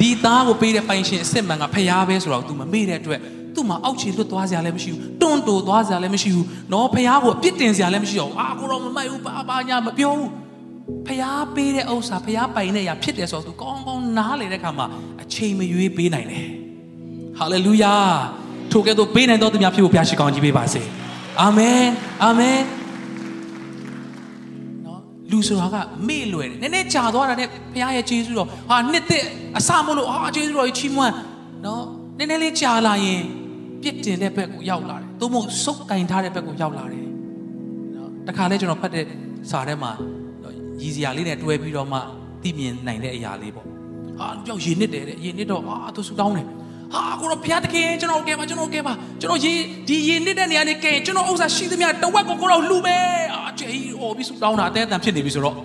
[0.00, 3.20] ဒီသားကိုပေးတဲ့ပိုင်ရှင်အစ်စ်မှန်ကဖျားပဲဆိုတော့ तू မမေ့တဲ့အတွက်
[3.54, 10.30] သူ့မှာအောက်ခြေလွတ်သွားစရာလည်းမရှိဘူးတွန်းတိုသွားစရာလည်းမရှိဘူးနော်ဖျားကိုအပြစ်တင်စရာလည်းမရှိတော့အာကိုတော့မမိုက်ဘူးဘာဘာညာမပြောဘူး
[11.08, 14.86] ဖျားပေးတဲ့ဥစ္စာဖျားပိုင်တဲ့အရာဖြစ်တယ်ဆိုတော့ तू ကောင်းကောင်းနားလေတဲ့အခါမှာ
[15.22, 16.48] အချိန်မရွေးပေးနိုင်တယ်
[17.38, 17.94] ဟာလေလုယာ
[18.72, 20.82] ထိုကဲ့သို့ပေးနိုင်တော်သူများဖြစ်ဖို့ဘုရားရှိခိုးကြီးပေးပါစေ
[21.40, 21.84] အာမင်
[22.24, 22.83] အာမင်နော်
[25.34, 25.76] လူဆိုတာက
[26.08, 29.24] မေ့လွယ်တယ်နည်းနည်းကြာသွားတာနဲ့ဘုရားရဲ့ကျေးဇူးတော်ဟာနှစ်သက်
[29.58, 31.14] အစမလို့ဟာကျေးဇူးတော်ကြီးချီးမွမ်း
[31.64, 31.84] နော်
[32.18, 33.22] နည်းနည်းလေးကြာလာရင်
[33.82, 37.04] ပြစ်တင်တဲ့ဘက်ကိုရောက်လာတယ်သို့မဟုတ်စုပ်ကင်ထားတဲ့ဘက်ကိုရောက်လာတယ်
[37.96, 39.04] နော်တခါလဲကျွန်တော်ဖတ်တဲ့
[39.50, 39.92] စာထဲမှာ
[40.82, 41.98] ရည်စရာလေးနဲ့တွဲပြီးတော့မှ
[42.42, 43.66] သိမြင်နိုင်တဲ့အရာလေးပေါ့
[44.18, 46.46] ဟာလူပြောက်ရည်နစ်တယ်တဲ့ရည်နစ်တော့အာသူဆူတောင်းတယ်
[46.93, 49.53] ဟာကိုတော့ဘုရားတခင်ကျွန်တော်ကဲပါကျွန်တော်ကဲပါကျွန်တော်ရေ
[49.87, 53.67] ဒီရေနစ်တဲ့နေရာနေကဲကျွန်တော်ဥစ္စာရှိသမျှတဝက်ကိုကိုတော့လှူမယ်အာကျေ
[53.99, 55.55] ဟိုပြီးဆူတောင်းတာအသေးအတန်ဖြစ်နေပြီဆိုတော့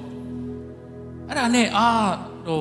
[1.29, 1.87] အဲ့ဒါနဲ့အာ
[2.47, 2.61] ဟို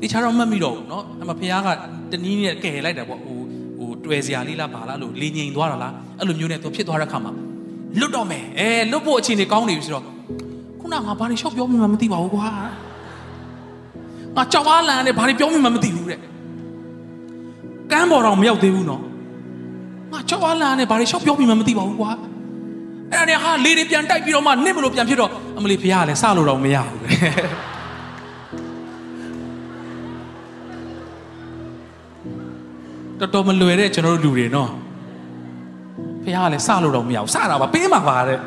[0.00, 1.68] တေချာတော့မှတ်မိတော့ဘူးเนาะအဲ့မှာဘုရားက
[2.12, 3.38] တနည်းနဲ့ကဲလိုက်တာပေါ့ဟို
[3.78, 7.32] ဟိုတွေ့စရာလေးလားပါလားလို့လေငိန်သွားတာလားအဲ့လိုမျိုးနဲ့သူဖြစ်သွားတဲ့ခါမှာ
[7.98, 10.04] လွတ်တော့မယ်အဲလွတ်ဖို့အခြေအနေကောင်းနေပြီဆိုတော့
[10.80, 12.48] ခုနငါဘာတွေရှောက်ပြောမိမှမသိပါဘူးကွာ
[14.36, 16.20] ငါကြောက်အားလန်နဲ့ဘာတွေပြောမိမှမသိဘူးတဲ့
[17.93, 19.01] ကမ်းပေါ်တော့မရောက်သေးဘူးနော်
[20.11, 22.11] ငါကြောက်အားလန်နဲ့ဘာတွေရှောက်ပြောမိမှမသိပါဘူးကွာ
[23.11, 27.11] အဲ့ဒါနဲ့ဟာလေတွေပြန်တိုက်ပြီးတော့မှနစ်မလို့ပြန်ဖြစ်တော့အမလီဖရားကလည်းစလို့တော့မရဘူးတဲ့
[33.19, 34.69] တော်တော်မလွယ်တဲ့ကျွန်တော်တို့လူတွေနော်
[36.23, 38.39] ဖះကလည်းစလို့တော့မရဘူးစတာပါပေးမှာပါတဲ့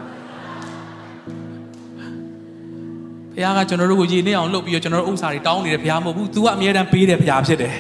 [3.34, 7.74] ဖះကကျွန်တော်တို့ကိုရေနေအောင်လုပ်ပြီးတော့ကျွန်တော်တို့ဥစ္စာတွေတောင်းနေတဲ့ဖះမဟုတ်ဘူး तू ကအမြဲတမ်းပေးတဲ့ဖះဖြစ်တယ်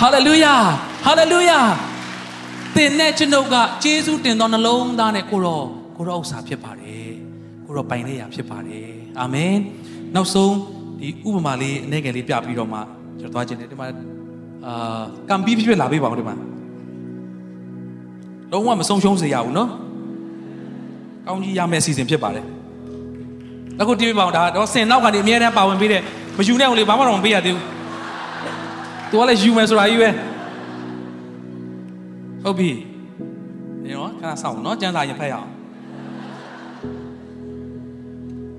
[0.00, 0.54] ဟာလေလုယာ
[1.04, 1.58] ဟာလေလုယာ
[2.76, 5.60] တင်တဲ့ကျွန်ုပ်ကယေရှုတင်သောနှလုံးသားနဲ့ကိုရော
[5.96, 7.10] ကိုရောဥစ္စာဖြစ်ပါတယ်
[7.66, 8.88] ကိုရောပိုင်တဲ့ရာဖြစ်ပါတယ်
[9.20, 9.54] အာမင်
[10.14, 10.54] နောက်ဆုံး
[11.00, 12.78] ဒီဥပမာလေးအနေငယ်လေးပြပြီးတော့မှ
[13.20, 13.86] ကျွန်တော်သွားခြင်းတယ်ဒီမှာ
[14.66, 16.34] အာကံပြီးဖြစ်ဖြစ်လာပေးပါဦးဒီမှာ
[18.52, 19.70] လုံးဝမဆုံးရှုံးစေရဘူးနော်
[21.26, 22.44] ကောင်းကြီးရမယ့်အစီအစဉ်ဖြစ်ပါတယ်
[23.80, 26.02] အခုတီးပေးပါအောင်ဒါတော့စင်နောက်ကနေအများနဲ့ပါဝင်ပေးတဲ့
[26.38, 27.77] မယူနဲ့အောင်လေဘာမှတော့မပေးရသေးဘူး
[29.10, 30.10] သူကလည်းယူမယ်ဆိုတာကြီးပဲ
[32.42, 32.70] ဟုတ်ပြီ
[33.84, 35.48] ဒီတော့ခဏစောင့်နော်ကျန်းစာရင်ဖတ်ရအောင်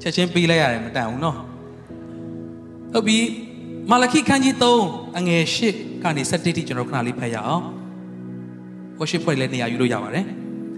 [0.01, 1.37] ချက်ချင်းပေးလိုက်ရတယ်မတန်ဘူးနော်
[2.93, 3.17] ဟုတ်ပြီ
[3.91, 7.63] မာလခိခန်းကြီး3အငယ်8ကနေ17တိကျွန်တော်ခဏလေးဖတ်ရအောင်
[8.99, 10.25] worship ဖွဲ့လည်းနေရာယူလို့ရပါတယ်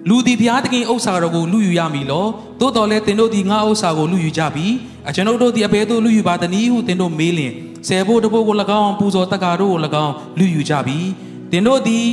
[0.10, 2.26] လူသည်ဘုရားသခင်ဥစ္စာတော်ကိုလူယူရမည်လော
[2.60, 4.68] သို့တော်လည်းသင်တို့သည်ငါဥစ္စာကိုလူယူကြပြီ
[5.10, 7.54] အကျွန်ုပ်တို့သည်အဘယ်သို့လူယူပါသနည်းဟုသင်တို့မေးလျင်
[7.88, 11.00] ဆယ်ဖို့တဖို့ကို၎င်းပူဇော်တက္ကာတို့ကို၎င်းလူယူကြပြီ
[11.52, 12.06] သင်တို့သည်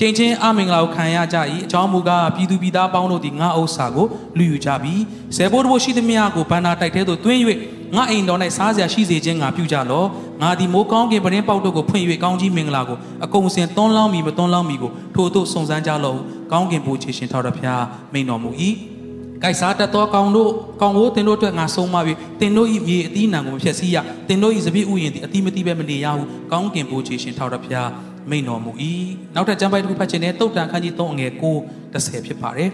[0.00, 4.06] တကျင့်ချင်းအမင်္ဂလာကိုခံရကြ၏အကြောင်းမူကားပြည်သူပြည်သားပေါင်းတို့သည်ငါဥစ္စာကို
[4.38, 4.94] လူယူကြပြီ
[5.36, 7.40] ဆယ်ဘိုးတဘို့ရှိသမျှကိုဘန္နာတိုက်ထဲသို့တွင်း၍
[7.96, 10.04] ငါအိမ်တော်၌စားစရာရှိစေခြင်းငါပြုကြလော
[10.42, 16.14] ငါသည်မိုးကောင်းကင်ပရင်ပေါက်တို့ကိုဖွင့်၍ကောင်းကြီးမင်္ဂလာကိုအကုန်စင်သွန်းလောင်းမီမသွန်းလောင်းမီကိုထို့သို့စုံစမ်းကြလော
[16.52, 18.50] ကောင်းကင်ဘုရားရှင်ထောက်တော်ဖျားမိန်တော်မူ၏။
[19.42, 20.50] ကိုက်စားတတ်သောကောင်တို့
[20.80, 23.96] ကောင်ကိုတင်တို့အတွက်ငါဆုံးမပြီးတင်တို့၏မြေအသီးနှံကိုမဖျက်ဆီးရ
[24.28, 27.88] တင်တို့၏စပည့်ဥယျာဉ်သည်အတိမတိပဲမနေရဟုကောင်းကင်ဘုရားရှင်ထောက်တော်ဖျား
[28.30, 28.72] မိန်တော်မူ၏
[29.34, 31.42] နောက်ထပ်ကျမ်းပိုက်တစ်ခုဖတ်ခြင်းနဲ့တုတ်တန်ခန်းကြီး3အငယ်9
[31.94, 32.70] 10ဖြစ်ပါတယ်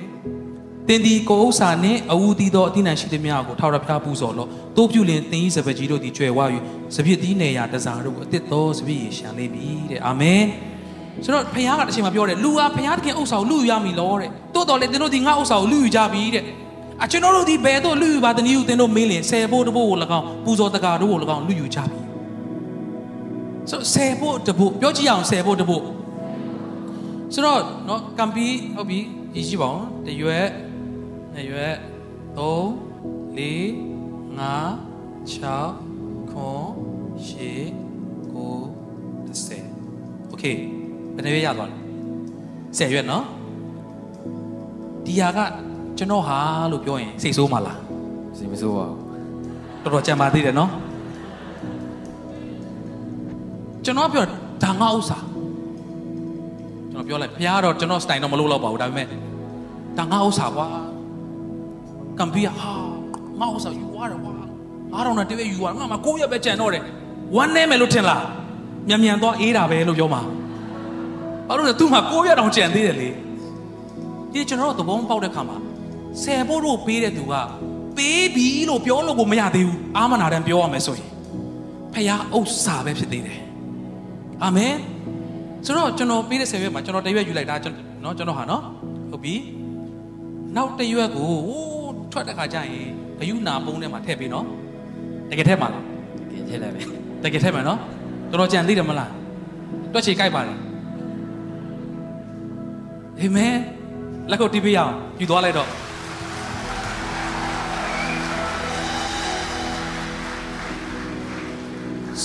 [0.88, 6.40] တင်ဒီကိုဥစ္စာနှင့်အဝူတီသောအတိနံရှိသည်များကိုထောက်ရဖျားပူဇော်လောတိုးပြုလင်တင်ဤစပကြီးတို့သည်ကျွယ်ဝ၍
[6.94, 10.42] စပြစ်သီးနေရာတစားတို့ကိုအစ်စ်သောစပြည့်ရေရှံလိမ့်မည်တဲ့အာမင်
[11.24, 16.44] ဆိုတော့ဖခင်ကအချိန်မှာပြောတယ်လူဟာဖခင်တခင်ဥစ္စာကိုလူယူရမည်လောတဲ့တိုးတော်လေသင်တို့ဒီငါဥစ္စာကိုလူယူကြပြီတဲ့
[17.04, 21.98] အကျွန်တော်တို့ဒီဘယ်တော့လူယူပါသနည်းဟုသင်တို့မေးလင်ဆယ်ဖို့တဖို့ကို၎င်းပူဇော်တကာတို့ကို၎င်းလူယူကြပြီ
[23.70, 25.82] ဆိုဆယ်ဖို့တဖို့ပြောကြည့်အောင်ဆယ်ဖို့တဖို့
[27.34, 28.98] ဆိုတော့နော်ကံပီးဟုတ်ပြီ
[29.34, 30.48] ရေးကြည့်ပါဦးတရွက်
[31.34, 31.74] နှစ်ရွက်
[32.38, 32.38] 3
[33.36, 33.48] 4
[34.38, 34.58] 5
[35.32, 35.38] 6
[36.34, 36.38] 9
[37.28, 37.72] 10
[39.34, 40.77] 10 okay
[41.18, 41.76] ဘယ်နှရွက်ရသွားလဲ
[42.78, 43.24] 10ရွက်နော်
[45.06, 45.38] ဒီဟာက
[45.98, 46.38] ကျွန်တော်ဟာ
[46.72, 47.78] လို့ပြောရင်စိတ်ဆိုးမလား
[48.38, 48.98] စိတ်မဆိုးပါဘူး
[49.82, 50.70] တော်တော်ကြံပါသေးတယ်နော်
[53.84, 54.24] ကျွန်တော်ပြော
[54.62, 55.18] ဒါငါဥစ္စာ
[56.92, 59.06] ကျွန်တော်ပြောလိုက်ဖះတော့ကျွန်တော်စတိုင်တော့မလုပ်တော့ပါဘူးဒါပေမဲ့
[59.98, 60.66] ဒါငါဥစ္စာကွာ
[62.18, 62.70] ကံပီးဟာ
[63.40, 64.32] ငါဥစ္စာယူရတယ်ကွာ
[64.92, 66.82] အားတော့တည်းပဲယူရငါမှကိုယ့်ရက်ပဲကြံတော့တယ်
[67.36, 68.22] ဝမ်းနေမယ်လို့ထင်လား
[68.88, 70.22] မြန်မြန်သွားအေးတာပဲလို့ပြောမှာ
[71.47, 73.09] ဘာလို့လဲသူ့မှာကိုယ့်ရဲ့တောင်ကြံသေးတယ်လေ
[74.33, 75.57] ဒီကျွန်တော်တို့သဘောပေါက်တဲ့ခါမှာ
[76.21, 77.33] ဆယ်ဖို့တို့ပေးတဲ့သူက
[77.97, 81.09] ပေးပြီလို့ပြောလို့ကိုမရသေးဘူးအာမနာတန်ပြောရမယ်ဆိုရင်
[81.93, 83.39] ဖခင်ဥစ္စာပဲဖြစ်သေးတယ်
[84.43, 84.75] အာမင်
[85.65, 88.61] ဆိုတော့ကျွန်တော်ပေးတဲ့ဆယ်ရွက်မှာကျွန်တော်တရွက်ယူလိုက်တာကျွန်တော်เนาะကျွန်တော်ဟာเนาะ
[89.11, 89.35] ဟုတ်ပြီ
[90.55, 92.87] နောက်တရွက်ကိုဟိုးထွက်တဲ့ခါကျရင်
[93.19, 94.45] ဂယုနာပုံးထဲမှာထည့်ပေးเนาะ
[95.29, 95.83] တကယ်ထည့်မှာလား
[96.31, 96.85] ကဲထည့်လိုက်မယ်
[97.23, 97.77] တကယ်ထည့်မှာเนาะ
[98.31, 99.11] တော်တော်ကြံသေးတယ်မလား
[99.93, 100.57] တွက်ချေကြိုက်ပါတယ်
[103.22, 103.56] အာမင်
[104.30, 105.68] လက်ကိုတီးပေးရအောင်ယူသွားလိုက်တော့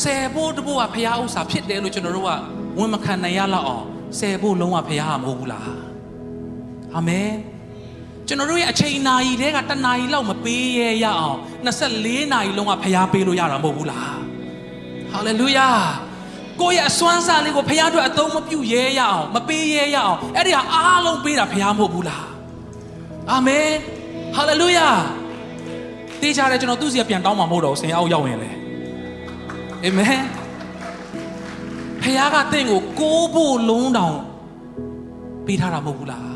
[0.01, 2.31] ဆယ်ဖို့တဖို့ကဖရားဥစ္စာဖြစ်တယ်လို့ကျွန်တော်တို့က
[2.79, 3.85] ဝန်မခံနိုင်ရလောက်အောင်
[4.19, 5.67] ဆယ်ဖို့လုံးဝဖရားမဟုတ်ဘူးလား
[6.95, 7.31] အာမင်
[8.27, 14.15] ကျွန်တော်တို့ရဲ့အချိန်နာရီတဲကတနာရီလောက်မပေးရရအောင်24နာရီလုံးကဖရားပေးလို့ရတာမဟုတ်ဘူးလား
[15.11, 15.69] ဟာလေလုယာ
[16.61, 22.25] ကိုယ့်ရဲ့အစွမ်းစားလေးကိုဖရားအတွက်အသုံးမပြုရဲရအောင်မပေးရဲရအောင်အဲ့ဒီဟာအားလုံးပေးတာဖရားမဟုတ်ဘူးလား
[23.31, 23.67] အာမင်
[24.35, 24.87] ဟာလေလုယာ
[26.21, 28.49] တေးကြတယ်ကျွန်တော်သူ့စီကပြန်တောင်းမှာမဟုတ်တော့ဘူးဆင်အောက်ရောက်ရင်လေ
[29.83, 30.21] အာမင်
[32.01, 34.17] ဖခင်ကတင့်ကိုကိုးဖို့လုံးတောင်
[35.45, 36.27] ပေးထားတာမဟုတ်ဘူးလား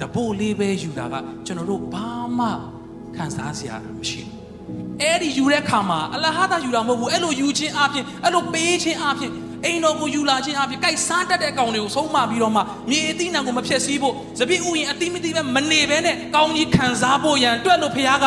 [0.00, 1.14] တပို့လေးပဲယူတာက
[1.46, 2.46] ကျွန်တော်တို့ဘာမှ
[3.16, 4.33] ခံစားစရာမရှိဘူး
[5.02, 9.32] အဲ့ဒီယူတဲ့ခါမှာအလဟာတာယူတာမဟုတ်ဘူးအဲ့လိုယူခြင်းအပြင်အဲ့လိုပေးခြင်းအပြင်
[9.64, 18.26] အိမ်တော်ကိုယူလာခြင်းအပြင်ကြိုက်စားတတ်တဲ့အကောင်တွေကိုဆုံးမပြီးတော့မှမြေအသီးနှံကိုမဖျက်ဆီးဖို့သပိဥယျင်အတိမတိပဲမနေဘဲနဲ့ကောင်းကြီးခံစားဖို့ရန်အတွက်လို့ဖခင်က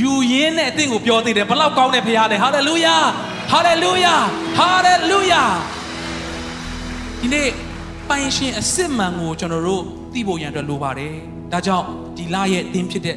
[0.00, 2.96] ယူရင်းနဲ့အသင်ကိုပြောသေးတယ်ဘလောက်ကောင်းတဲ့ဖခင်လဲဟာလေလုယာ
[3.50, 4.14] ဟာလေလုယာ
[4.58, 5.42] ဟာလေလုယာ
[7.20, 7.48] ဒီနေ့
[8.08, 9.82] ပိုင်ရှင်အစ်စ်မှန်ကိုကျွန်တော်တို့
[10.14, 11.14] သိဖို့ရန်အတွက်လိုပါတယ်
[11.52, 13.16] ဒါကြောင့်ဒီလရဲ့အသင်ဖြစ်တဲ့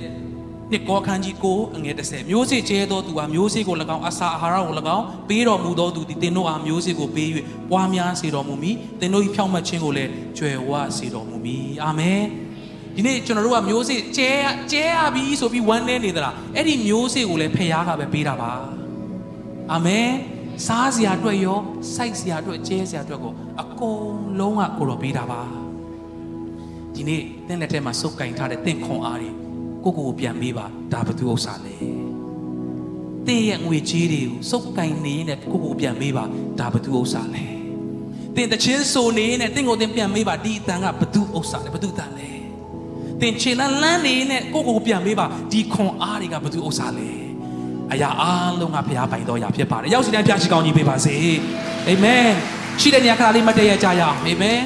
[0.72, 7.30] နှစ်ကောခန်းကြီးကိုအငယ်30မျိုးစေ့ကျဲသောသူဟာမျိုးစေ့ကို၎င်းအစာအာဟာရကို၎င်းပေးတော်မူသောသူသည်သင်တို့အားမျိုးစေ့ကိုပေး၍
[7.70, 12.22] ပွားများစေတော်မူမည်သင်တို့၏ဖြောင့်မတ်ခြင်းကိုလည်းကြွယ်ဝစေတော်မူမည်အာမင်
[12.96, 14.32] ဒီနေ့ကျွန်တော်တို့ကမျိုးစေ့ကျဲ
[14.72, 18.52] ကျဲရပြီဆိုပြီးဝမ်းနေနေသလားအဲ့ဒီမျိုးစေ့ကိုလည်းဖခင်ကပဲပေးတာပါ
[19.74, 20.10] အာမင်
[20.68, 21.60] စားစရာအတွက်ရော
[21.96, 24.04] စိုက်စရာအတွက်ကျဲစရာအတွက်ကိုအကုန်
[24.40, 25.42] လုံးကကိုတော်ပေးတာပါ
[26.96, 29.47] ဒီနေ့သင်လက်ထဲမှာစုပ်ကင်ထားတဲ့သင်ခွန်အားတွေ
[29.88, 31.76] ကိုကိုကိုပြန်ပေးပါဒါဘသူဥစ္စာလဲ
[33.28, 36.24] သင်ရဲ့ငွေကြေးတွေကိုစုပ်ကင်နေနဲ့ကိုကိုပြန်ပေးပါ
[36.60, 37.46] ဒါဘသူဥစ္စာလဲ
[38.36, 42.30] သင်တချင်းဆိုနေနဲ့သင်ကိုသင်ပြန်ပေးပါဒီအတန်ကဘသူဥစ္စာလဲဘသူတန်လဲ
[43.22, 47.10] သင်ခြေလန်းလန်းနေနဲ့ကိုကိုပြန်ပေးပါဒီခွန်အားတွေကဘသူဥစ္စာလဲ
[47.92, 51.16] အရာအားလုံးကဘုရားပိုင်တော်အရာဖြစ်ပါတယ်ရောက်စီတိုင်းဘုရားရှိကောင်းကြီးပေးပါစေ
[51.88, 52.28] အာမင်
[52.82, 54.60] ရှိတဲ့နေရာခါလေးမတည့်ရကြရအောင်အာမင်